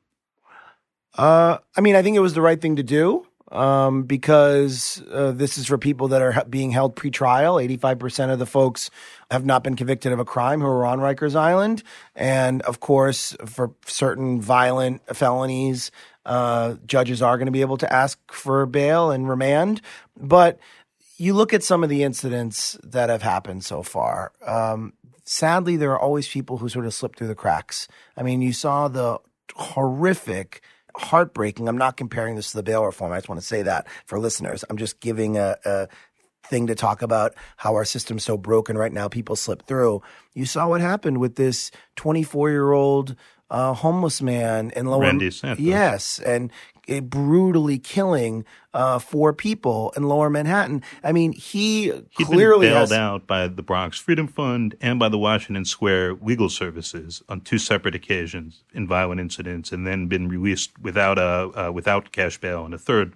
[1.15, 5.33] Uh, I mean, I think it was the right thing to do um, because uh,
[5.33, 7.63] this is for people that are being held pretrial.
[7.63, 8.91] Eighty-five percent of the folks
[9.31, 11.83] have not been convicted of a crime who are on Rikers Island,
[12.15, 15.91] and of course, for certain violent felonies,
[16.25, 19.83] uh, judges are going to be able to ask for bail and remand.
[20.17, 20.59] But
[21.17, 24.33] you look at some of the incidents that have happened so far.
[24.47, 24.95] Um,
[25.25, 27.89] sadly, there are always people who sort of slip through the cracks.
[28.17, 29.19] I mean, you saw the
[29.55, 30.63] horrific,
[30.97, 31.69] heartbreaking.
[31.69, 33.13] I'm not comparing this to the bail reform.
[33.13, 34.65] I just want to say that for listeners.
[34.69, 35.89] I'm just giving a, a
[36.45, 39.09] thing to talk about how our system's so broken right now.
[39.09, 40.03] People slip through.
[40.35, 43.17] You saw what happened with this 24 year old
[43.51, 45.03] uh, homeless man in Lower.
[45.03, 45.63] Randy Santos.
[45.63, 46.51] Yes, and
[47.03, 50.83] brutally killing uh, four people in Lower Manhattan.
[51.05, 55.09] I mean, he He'd clearly bailed has, out by the Bronx Freedom Fund and by
[55.09, 60.29] the Washington Square Legal Services on two separate occasions in violent incidents, and then been
[60.29, 63.15] released without a uh, without cash bail on a third.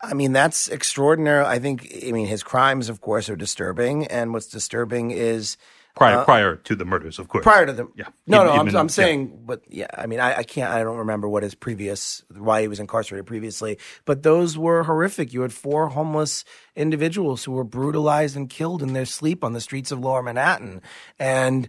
[0.00, 1.44] I mean, that's extraordinary.
[1.44, 1.92] I think.
[2.06, 5.56] I mean, his crimes, of course, are disturbing, and what's disturbing is
[5.98, 7.42] Prior, prior to the murders, of course.
[7.42, 8.08] Uh, prior to the Yeah.
[8.26, 8.86] no no I'm, I'm yeah.
[8.88, 12.62] saying but yeah i mean I, I can't i don't remember what his previous why
[12.62, 16.44] he was incarcerated previously but those were horrific you had four homeless
[16.76, 20.82] individuals who were brutalized and killed in their sleep on the streets of lower manhattan
[21.18, 21.68] and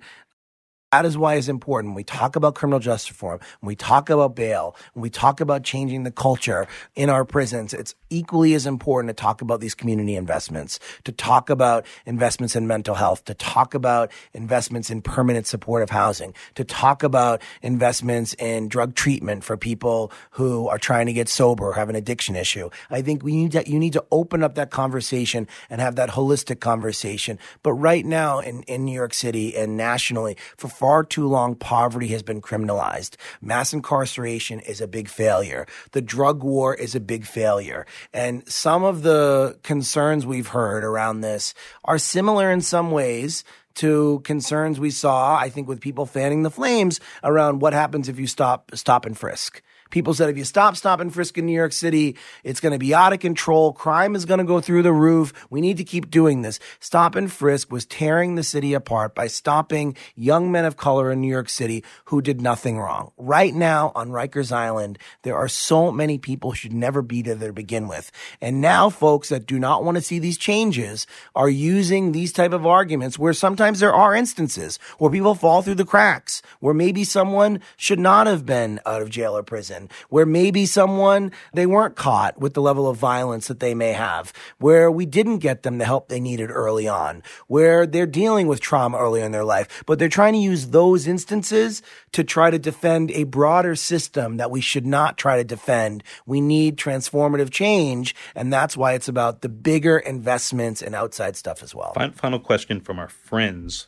[0.92, 1.92] that is why it's important.
[1.92, 5.40] When we talk about criminal justice reform, when we talk about bail, when we talk
[5.40, 9.76] about changing the culture in our prisons, it's equally as important to talk about these
[9.76, 15.46] community investments, to talk about investments in mental health, to talk about investments in permanent
[15.46, 21.14] supportive housing, to talk about investments in drug treatment for people who are trying to
[21.14, 22.70] get sober or have an addiction issue.
[22.90, 26.10] I think we need to, you need to open up that conversation and have that
[26.10, 27.38] holistic conversation.
[27.62, 32.08] But right now in, in New York City and nationally, for far too long, poverty
[32.08, 33.18] has been criminalized.
[33.42, 35.68] Mass incarceration is a big failure.
[35.92, 37.86] The drug war is a big failure.
[38.14, 41.54] And some of the concerns we've heard around this
[41.84, 43.44] are similar in some ways
[43.76, 48.18] to concerns we saw, I think, with people fanning the flames around what happens if
[48.18, 49.62] you stop, stop and frisk.
[49.90, 52.80] People said if you stop, stop, and frisk in New York City, it's going to
[52.80, 53.74] be out of control.
[53.74, 55.34] Crime is going to go through the roof.
[55.50, 56.60] We need to keep doing this.
[56.80, 61.22] Stop and frisk was tearing the city apart by stopping young men of color in
[61.22, 63.12] New York City who did nothing wrong.
[63.18, 67.38] Right now on Rikers Island, there are so many people who should never be there
[67.38, 68.12] to begin with.
[68.42, 72.54] And now folks that do not want to see these changes are using these type
[72.54, 77.04] of arguments where sometimes there are instances where people fall through the cracks, where maybe
[77.04, 79.79] someone should not have been out of jail or prison,
[80.10, 84.34] where maybe someone, they weren't caught with the level of violence that they may have,
[84.58, 88.60] where we didn't get them the help they needed early on, where they're dealing with
[88.60, 92.60] trauma early in their life, but they're trying to use those instances to try to
[92.60, 96.04] defend a broader system that we should not try to defend.
[96.26, 101.62] We need transformative change, and that's why it's about the bigger investments and outside stuff
[101.62, 101.94] as well.
[102.14, 103.88] Final question from our friends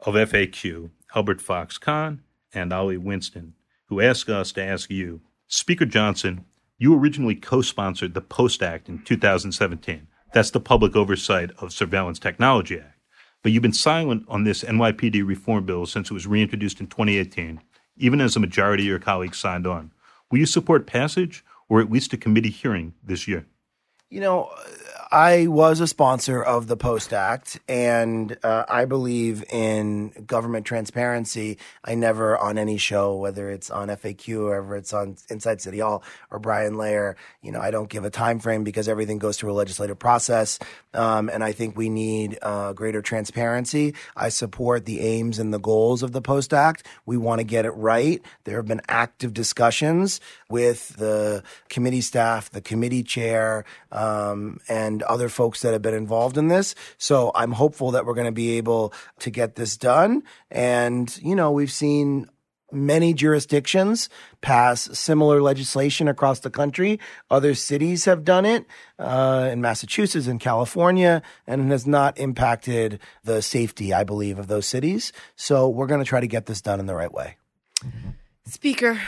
[0.00, 2.22] of FAQ, Albert Fox Cahn
[2.52, 3.54] and Ollie Winston,
[3.86, 5.20] who ask us to ask you,
[5.52, 6.44] Speaker Johnson,
[6.78, 10.06] you originally co-sponsored the Post Act in 2017.
[10.32, 12.96] That's the Public Oversight of Surveillance Technology Act.
[13.42, 17.60] But you've been silent on this NYPD reform bill since it was reintroduced in 2018,
[17.96, 19.90] even as a majority of your colleagues signed on.
[20.30, 23.44] Will you support passage or at least a committee hearing this year?
[24.10, 24.50] You know,
[25.12, 31.58] I was a sponsor of the Post Act, and uh, I believe in government transparency.
[31.84, 35.80] I never, on any show, whether it's on FAQ or whether it's on Inside City
[35.80, 39.36] Hall or Brian Lehrer, you know, I don't give a time frame because everything goes
[39.36, 40.60] through a legislative process,
[40.94, 43.94] um, and I think we need uh, greater transparency.
[44.16, 46.86] I support the aims and the goals of the Post Act.
[47.04, 48.22] We want to get it right.
[48.44, 53.64] There have been active discussions with the committee staff, the committee chair,
[54.00, 56.74] um, and other folks that have been involved in this.
[56.96, 60.22] So I'm hopeful that we're going to be able to get this done.
[60.50, 62.30] And, you know, we've seen
[62.72, 64.08] many jurisdictions
[64.40, 66.98] pass similar legislation across the country.
[67.30, 68.64] Other cities have done it
[68.98, 74.46] uh, in Massachusetts and California, and it has not impacted the safety, I believe, of
[74.46, 75.12] those cities.
[75.36, 77.36] So we're going to try to get this done in the right way.
[78.46, 79.00] Speaker,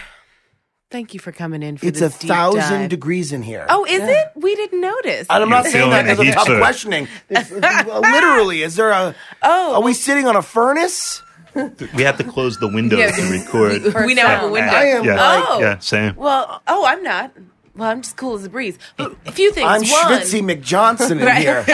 [0.93, 2.91] thank you for coming in for It's a deep thousand dive.
[2.91, 3.67] degrees in here.
[3.69, 4.33] Oh, is it?
[4.37, 5.27] We didn't notice.
[5.29, 6.59] And I'm not You're saying that feeling because the of tough sir.
[6.59, 7.09] questioning.
[7.29, 7.51] It's-
[7.87, 9.15] literally, is there a?
[9.43, 11.23] Oh, are we sitting on a furnace?
[11.55, 13.83] We have to close the window Yeah, to record.
[14.07, 14.71] we now have a window.
[14.73, 15.61] I am Yeah, like Oh.
[15.61, 16.15] yeah, same.
[16.17, 17.33] Well, oh, I'm not.
[17.77, 18.79] Well, I'm just cool as a breeze.
[18.99, 19.67] But A few things.
[19.67, 21.41] I'm One, Schwitzy McJohnson in Right.
[21.43, 21.65] here.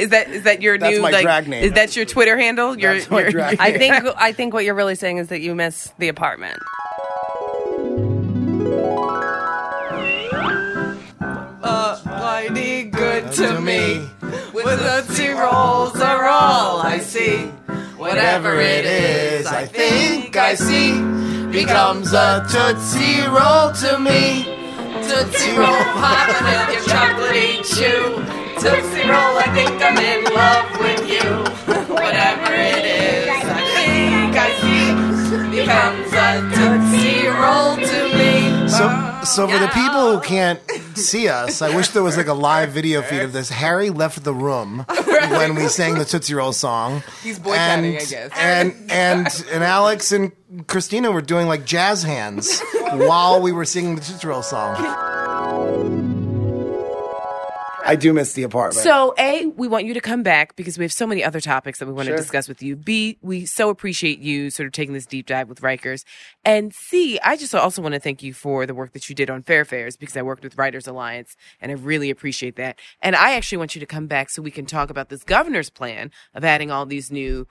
[0.00, 1.22] is that is that your That's new my like?
[1.22, 1.62] drag name.
[1.64, 2.76] Is that your Twitter handle?
[2.78, 5.40] Your, That's my your- drag I think I think what you're really saying is that
[5.40, 6.60] you miss the apartment.
[12.06, 14.08] Mighty good to me.
[14.52, 17.38] With the two rolls are all I see.
[17.96, 20.92] Whatever it is, I think I see
[21.50, 24.44] becomes a tootsie roll to me.
[25.08, 28.36] Tootsie roll popping in your chocolatey chew.
[28.56, 31.28] Tootsie Roll, I think I'm in love with you.
[31.94, 34.96] Whatever it is, I think I see
[35.52, 38.45] becomes a Tootsie Roll to me.
[38.68, 40.60] So, uh, so for the people who can't
[40.96, 43.48] see us, I wish there was like a live video feed of this.
[43.48, 47.02] Harry left the room when we sang the Tootsie Roll song.
[47.22, 48.30] He's boycotting, and, I guess.
[48.36, 50.32] And and and Alex and
[50.66, 52.60] Christina were doing like jazz hands
[52.92, 54.76] while we were singing the Tootsie Roll song.
[57.86, 58.82] I do miss the apartment.
[58.84, 61.78] So, A, we want you to come back because we have so many other topics
[61.78, 62.16] that we want Sure.
[62.16, 62.76] to discuss with you.
[62.76, 66.04] B, we so appreciate you sort of taking this deep dive with Rikers.
[66.44, 69.30] And C, I just also want to thank you for the work that you did
[69.30, 72.78] on Fair Fares because I worked with Riders Alliance and I really appreciate that.
[73.00, 75.70] And I actually want you to come back so we can talk about this governor's
[75.70, 77.46] plan of adding all these new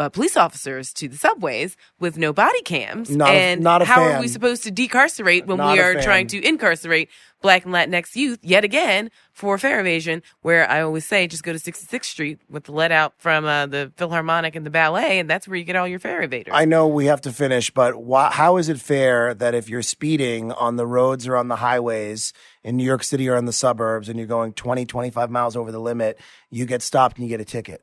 [0.00, 3.10] uh, police officers to the subways with no body cams.
[3.14, 4.16] Not a- and not a how fan.
[4.16, 6.02] are we supposed to decarcerate when Not we are fan.
[6.02, 7.08] trying to incarcerate
[7.42, 11.52] black and Latinx youth yet again for fare evasion, where I always say just go
[11.52, 15.28] to 66th Street with the let out from uh, the Philharmonic and the ballet, and
[15.28, 16.50] that's where you get all your fare evaders.
[16.52, 19.82] I know we have to finish, but why, how is it fair that if you're
[19.82, 22.32] speeding on the roads or on the highways
[22.64, 25.72] in New York City or in the suburbs and you're going 20, 25 miles over
[25.72, 26.18] the limit,
[26.50, 27.82] you get stopped and you get a ticket?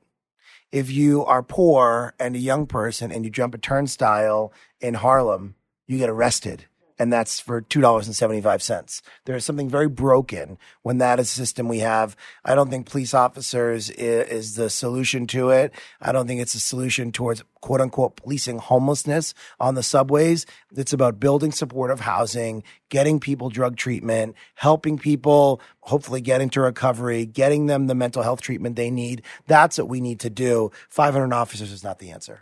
[0.72, 4.51] If you are poor and a young person and you jump a turnstile
[4.82, 5.55] in Harlem,
[5.88, 6.65] you get arrested.
[7.00, 9.02] And that's for $2.75.
[9.26, 12.16] There is something very broken when that is a system we have.
[12.43, 15.74] I don't think police officers is, is the solution to it.
[16.02, 20.45] I don't think it's a solution towards quote unquote policing homelessness on the subways.
[20.76, 27.26] It's about building supportive housing, getting people drug treatment, helping people hopefully get into recovery,
[27.26, 29.22] getting them the mental health treatment they need.
[29.48, 30.72] That's what we need to do.
[30.89, 32.41] 500 officers is not the answer.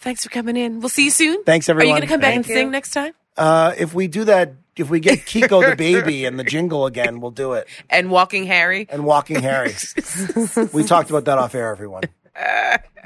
[0.00, 0.80] Thanks for coming in.
[0.80, 1.44] We'll see you soon.
[1.44, 1.84] Thanks, everyone.
[1.84, 2.54] Are you going to come back Thank and you.
[2.56, 3.12] sing next time?
[3.36, 7.20] Uh, if we do that, if we get Kiko the baby and the jingle again,
[7.20, 7.66] we'll do it.
[7.90, 8.86] And Walking Harry?
[8.90, 9.74] And Walking Harry.
[10.72, 12.04] we talked about that off air, everyone.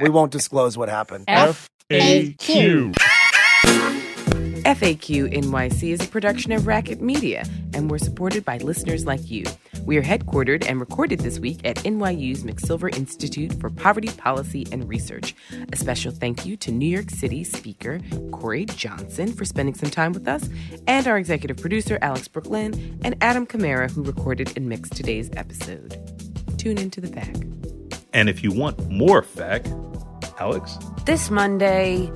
[0.00, 1.26] We won't disclose what happened.
[1.26, 2.96] FAQ.
[4.66, 9.44] FAQ NYC is a production of Racket Media, and we're supported by listeners like you.
[9.84, 14.88] We are headquartered and recorded this week at NYU's McSilver Institute for Poverty Policy and
[14.88, 15.36] Research.
[15.72, 18.00] A special thank you to New York City Speaker
[18.32, 20.48] Corey Johnson for spending some time with us,
[20.88, 25.30] and our executive producer Alex Brook Lynn, and Adam Camara, who recorded and mixed today's
[25.36, 25.96] episode.
[26.58, 27.36] Tune into the back.
[28.12, 29.84] And if you want more FAQ,
[30.40, 32.10] Alex, This Monday,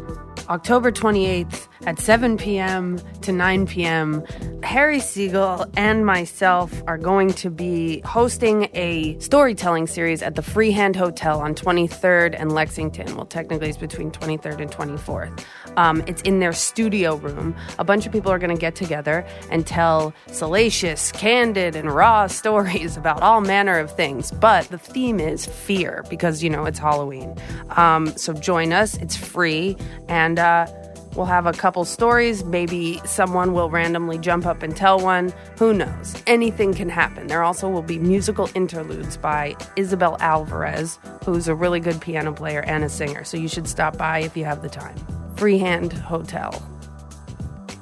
[0.49, 2.99] October 28th at 7 p.m.
[3.23, 4.25] to 9 p.m.,
[4.63, 10.97] Harry Siegel and myself are going to be hosting a storytelling series at the Freehand
[10.97, 13.17] Hotel on 23rd and Lexington.
[13.17, 15.45] Well, technically, it's between 23rd and 24th.
[15.77, 17.55] Um, it's in their studio room.
[17.79, 22.27] A bunch of people are going to get together and tell salacious, candid, and raw
[22.41, 24.31] stories about all manner of things.
[24.31, 27.37] But the theme is fear because, you know, it's Halloween.
[27.71, 29.77] Um, so join us, it's free,
[30.09, 30.67] and uh,
[31.15, 32.45] we'll have a couple stories.
[32.45, 35.33] Maybe someone will randomly jump up and tell one.
[35.59, 36.15] Who knows?
[36.27, 37.27] Anything can happen.
[37.27, 42.63] There also will be musical interludes by Isabel Alvarez, who's a really good piano player
[42.63, 43.25] and a singer.
[43.25, 44.97] So you should stop by if you have the time.
[45.41, 46.53] Freehand Hotel.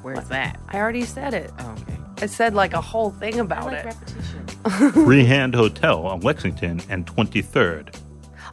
[0.02, 0.60] Where's that?
[0.68, 1.50] I already said it.
[1.58, 1.98] Oh, okay.
[2.18, 3.84] I said like a whole thing about it.
[3.84, 4.92] repetition.
[5.04, 7.96] Freehand Hotel on Lexington and 23rd.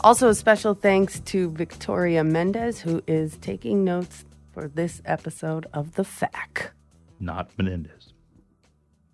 [0.02, 5.94] Also, a special thanks to Victoria Mendez, who is taking notes for this episode of
[5.94, 6.70] The FAQ.
[7.20, 8.12] Not Menendez.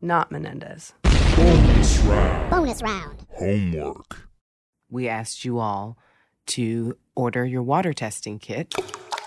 [0.02, 0.94] Not Menendez.
[1.36, 2.50] Bonus round.
[2.50, 3.26] Bonus round.
[3.32, 4.30] Homework.
[4.89, 5.98] we asked you all
[6.46, 8.74] to order your water testing kit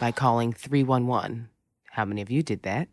[0.01, 1.49] by calling 311.
[1.91, 2.89] How many of you did that?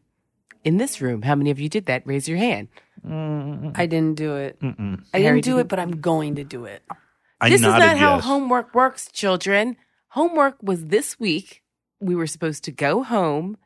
[0.64, 2.04] In this room, how many of you did that?
[2.06, 2.68] Raise your hand.
[3.04, 4.60] I didn't do it.
[4.60, 5.04] Mm-mm.
[5.14, 6.84] I Harry didn't do didn't- it, but I'm going to do it.
[7.40, 8.26] I this is nodded not how yes.
[8.26, 9.76] homework works, children.
[10.10, 11.64] Homework was this week.
[12.00, 13.58] We were supposed to go home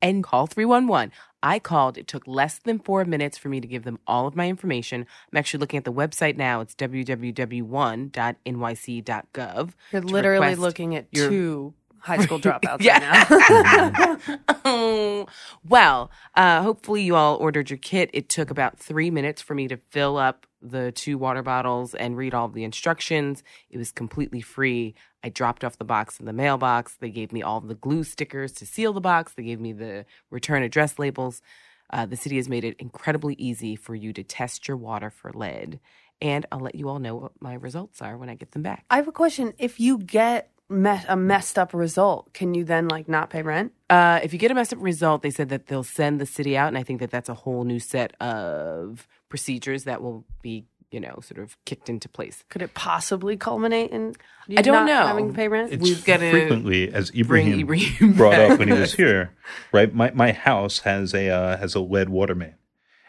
[0.00, 1.10] and call 311.
[1.42, 1.98] I called.
[1.98, 5.04] It took less than four minutes for me to give them all of my information.
[5.32, 6.60] I'm actually looking at the website now.
[6.60, 9.70] It's www.one.nyc.gov.
[9.92, 11.74] You're literally looking at your- two
[12.06, 13.26] high school dropouts Yeah.
[13.28, 14.18] right
[14.64, 15.26] now.
[15.68, 18.10] well, uh, hopefully you all ordered your kit.
[18.12, 22.16] It took about three minutes for me to fill up the two water bottles and
[22.16, 23.42] read all the instructions.
[23.70, 24.94] It was completely free.
[25.22, 26.96] I dropped off the box in the mailbox.
[26.96, 29.34] They gave me all the glue stickers to seal the box.
[29.34, 31.42] They gave me the return address labels.
[31.90, 35.32] Uh, the city has made it incredibly easy for you to test your water for
[35.32, 35.78] lead.
[36.20, 38.84] And I'll let you all know what my results are when I get them back.
[38.90, 39.52] I have a question.
[39.58, 43.72] If you get me- a messed up result, can you then like not pay rent?
[43.88, 46.56] Uh, if you get a messed up result, they said that they'll send the city
[46.56, 50.66] out, and I think that that's a whole new set of procedures that will be
[50.90, 52.44] you know, sort of kicked into place.
[52.48, 54.14] Could it possibly culminate in
[54.46, 55.06] you I don't not know.
[55.06, 55.72] having to pay rent?
[55.72, 59.32] It's We've gotta frequently, as Ibrahim, Ibrahim brought back up when he was here,
[59.72, 59.92] right?
[59.92, 62.54] My my house has a uh, has a lead water main,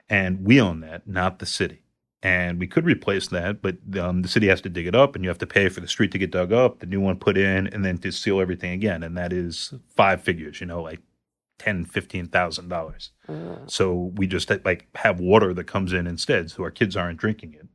[0.10, 1.84] and we own that, not the city.
[2.24, 5.24] And we could replace that, but um, the city has to dig it up, and
[5.24, 7.38] you have to pay for the street to get dug up, the new one put
[7.38, 10.99] in, and then to seal everything again, and that is five figures, you know, like
[11.59, 13.11] ten, fifteen thousand dollars.
[13.68, 17.53] So we just like have water that comes in instead, so our kids aren't drinking
[17.53, 17.68] it.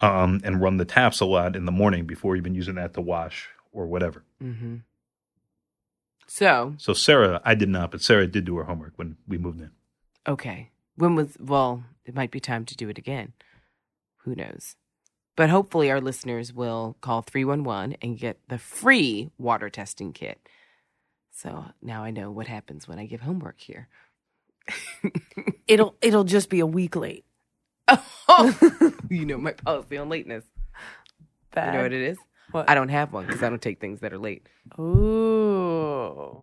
[0.00, 3.00] Um, and run the taps a lot in the morning before even using that to
[3.00, 4.22] wash or whatever.
[4.40, 4.76] hmm
[6.28, 9.60] So, So Sarah, I did not, but Sarah did do her homework when we moved
[9.60, 9.70] in.
[10.26, 10.70] okay.
[10.96, 13.34] When was, well, it might be time to do it again.
[14.24, 14.76] Who knows?
[15.36, 20.40] But hopefully, our listeners will call 311 and get the free water testing kit.
[21.30, 23.88] So now I know what happens when I give homework here.
[25.68, 27.24] It'll it'll just be a week late.
[27.86, 30.44] Oh, you know my policy on lateness.
[31.54, 31.66] Bad.
[31.66, 32.18] You know what it is?
[32.50, 32.68] What?
[32.68, 34.46] I don't have one because I don't take things that are late.
[34.78, 36.42] Ooh.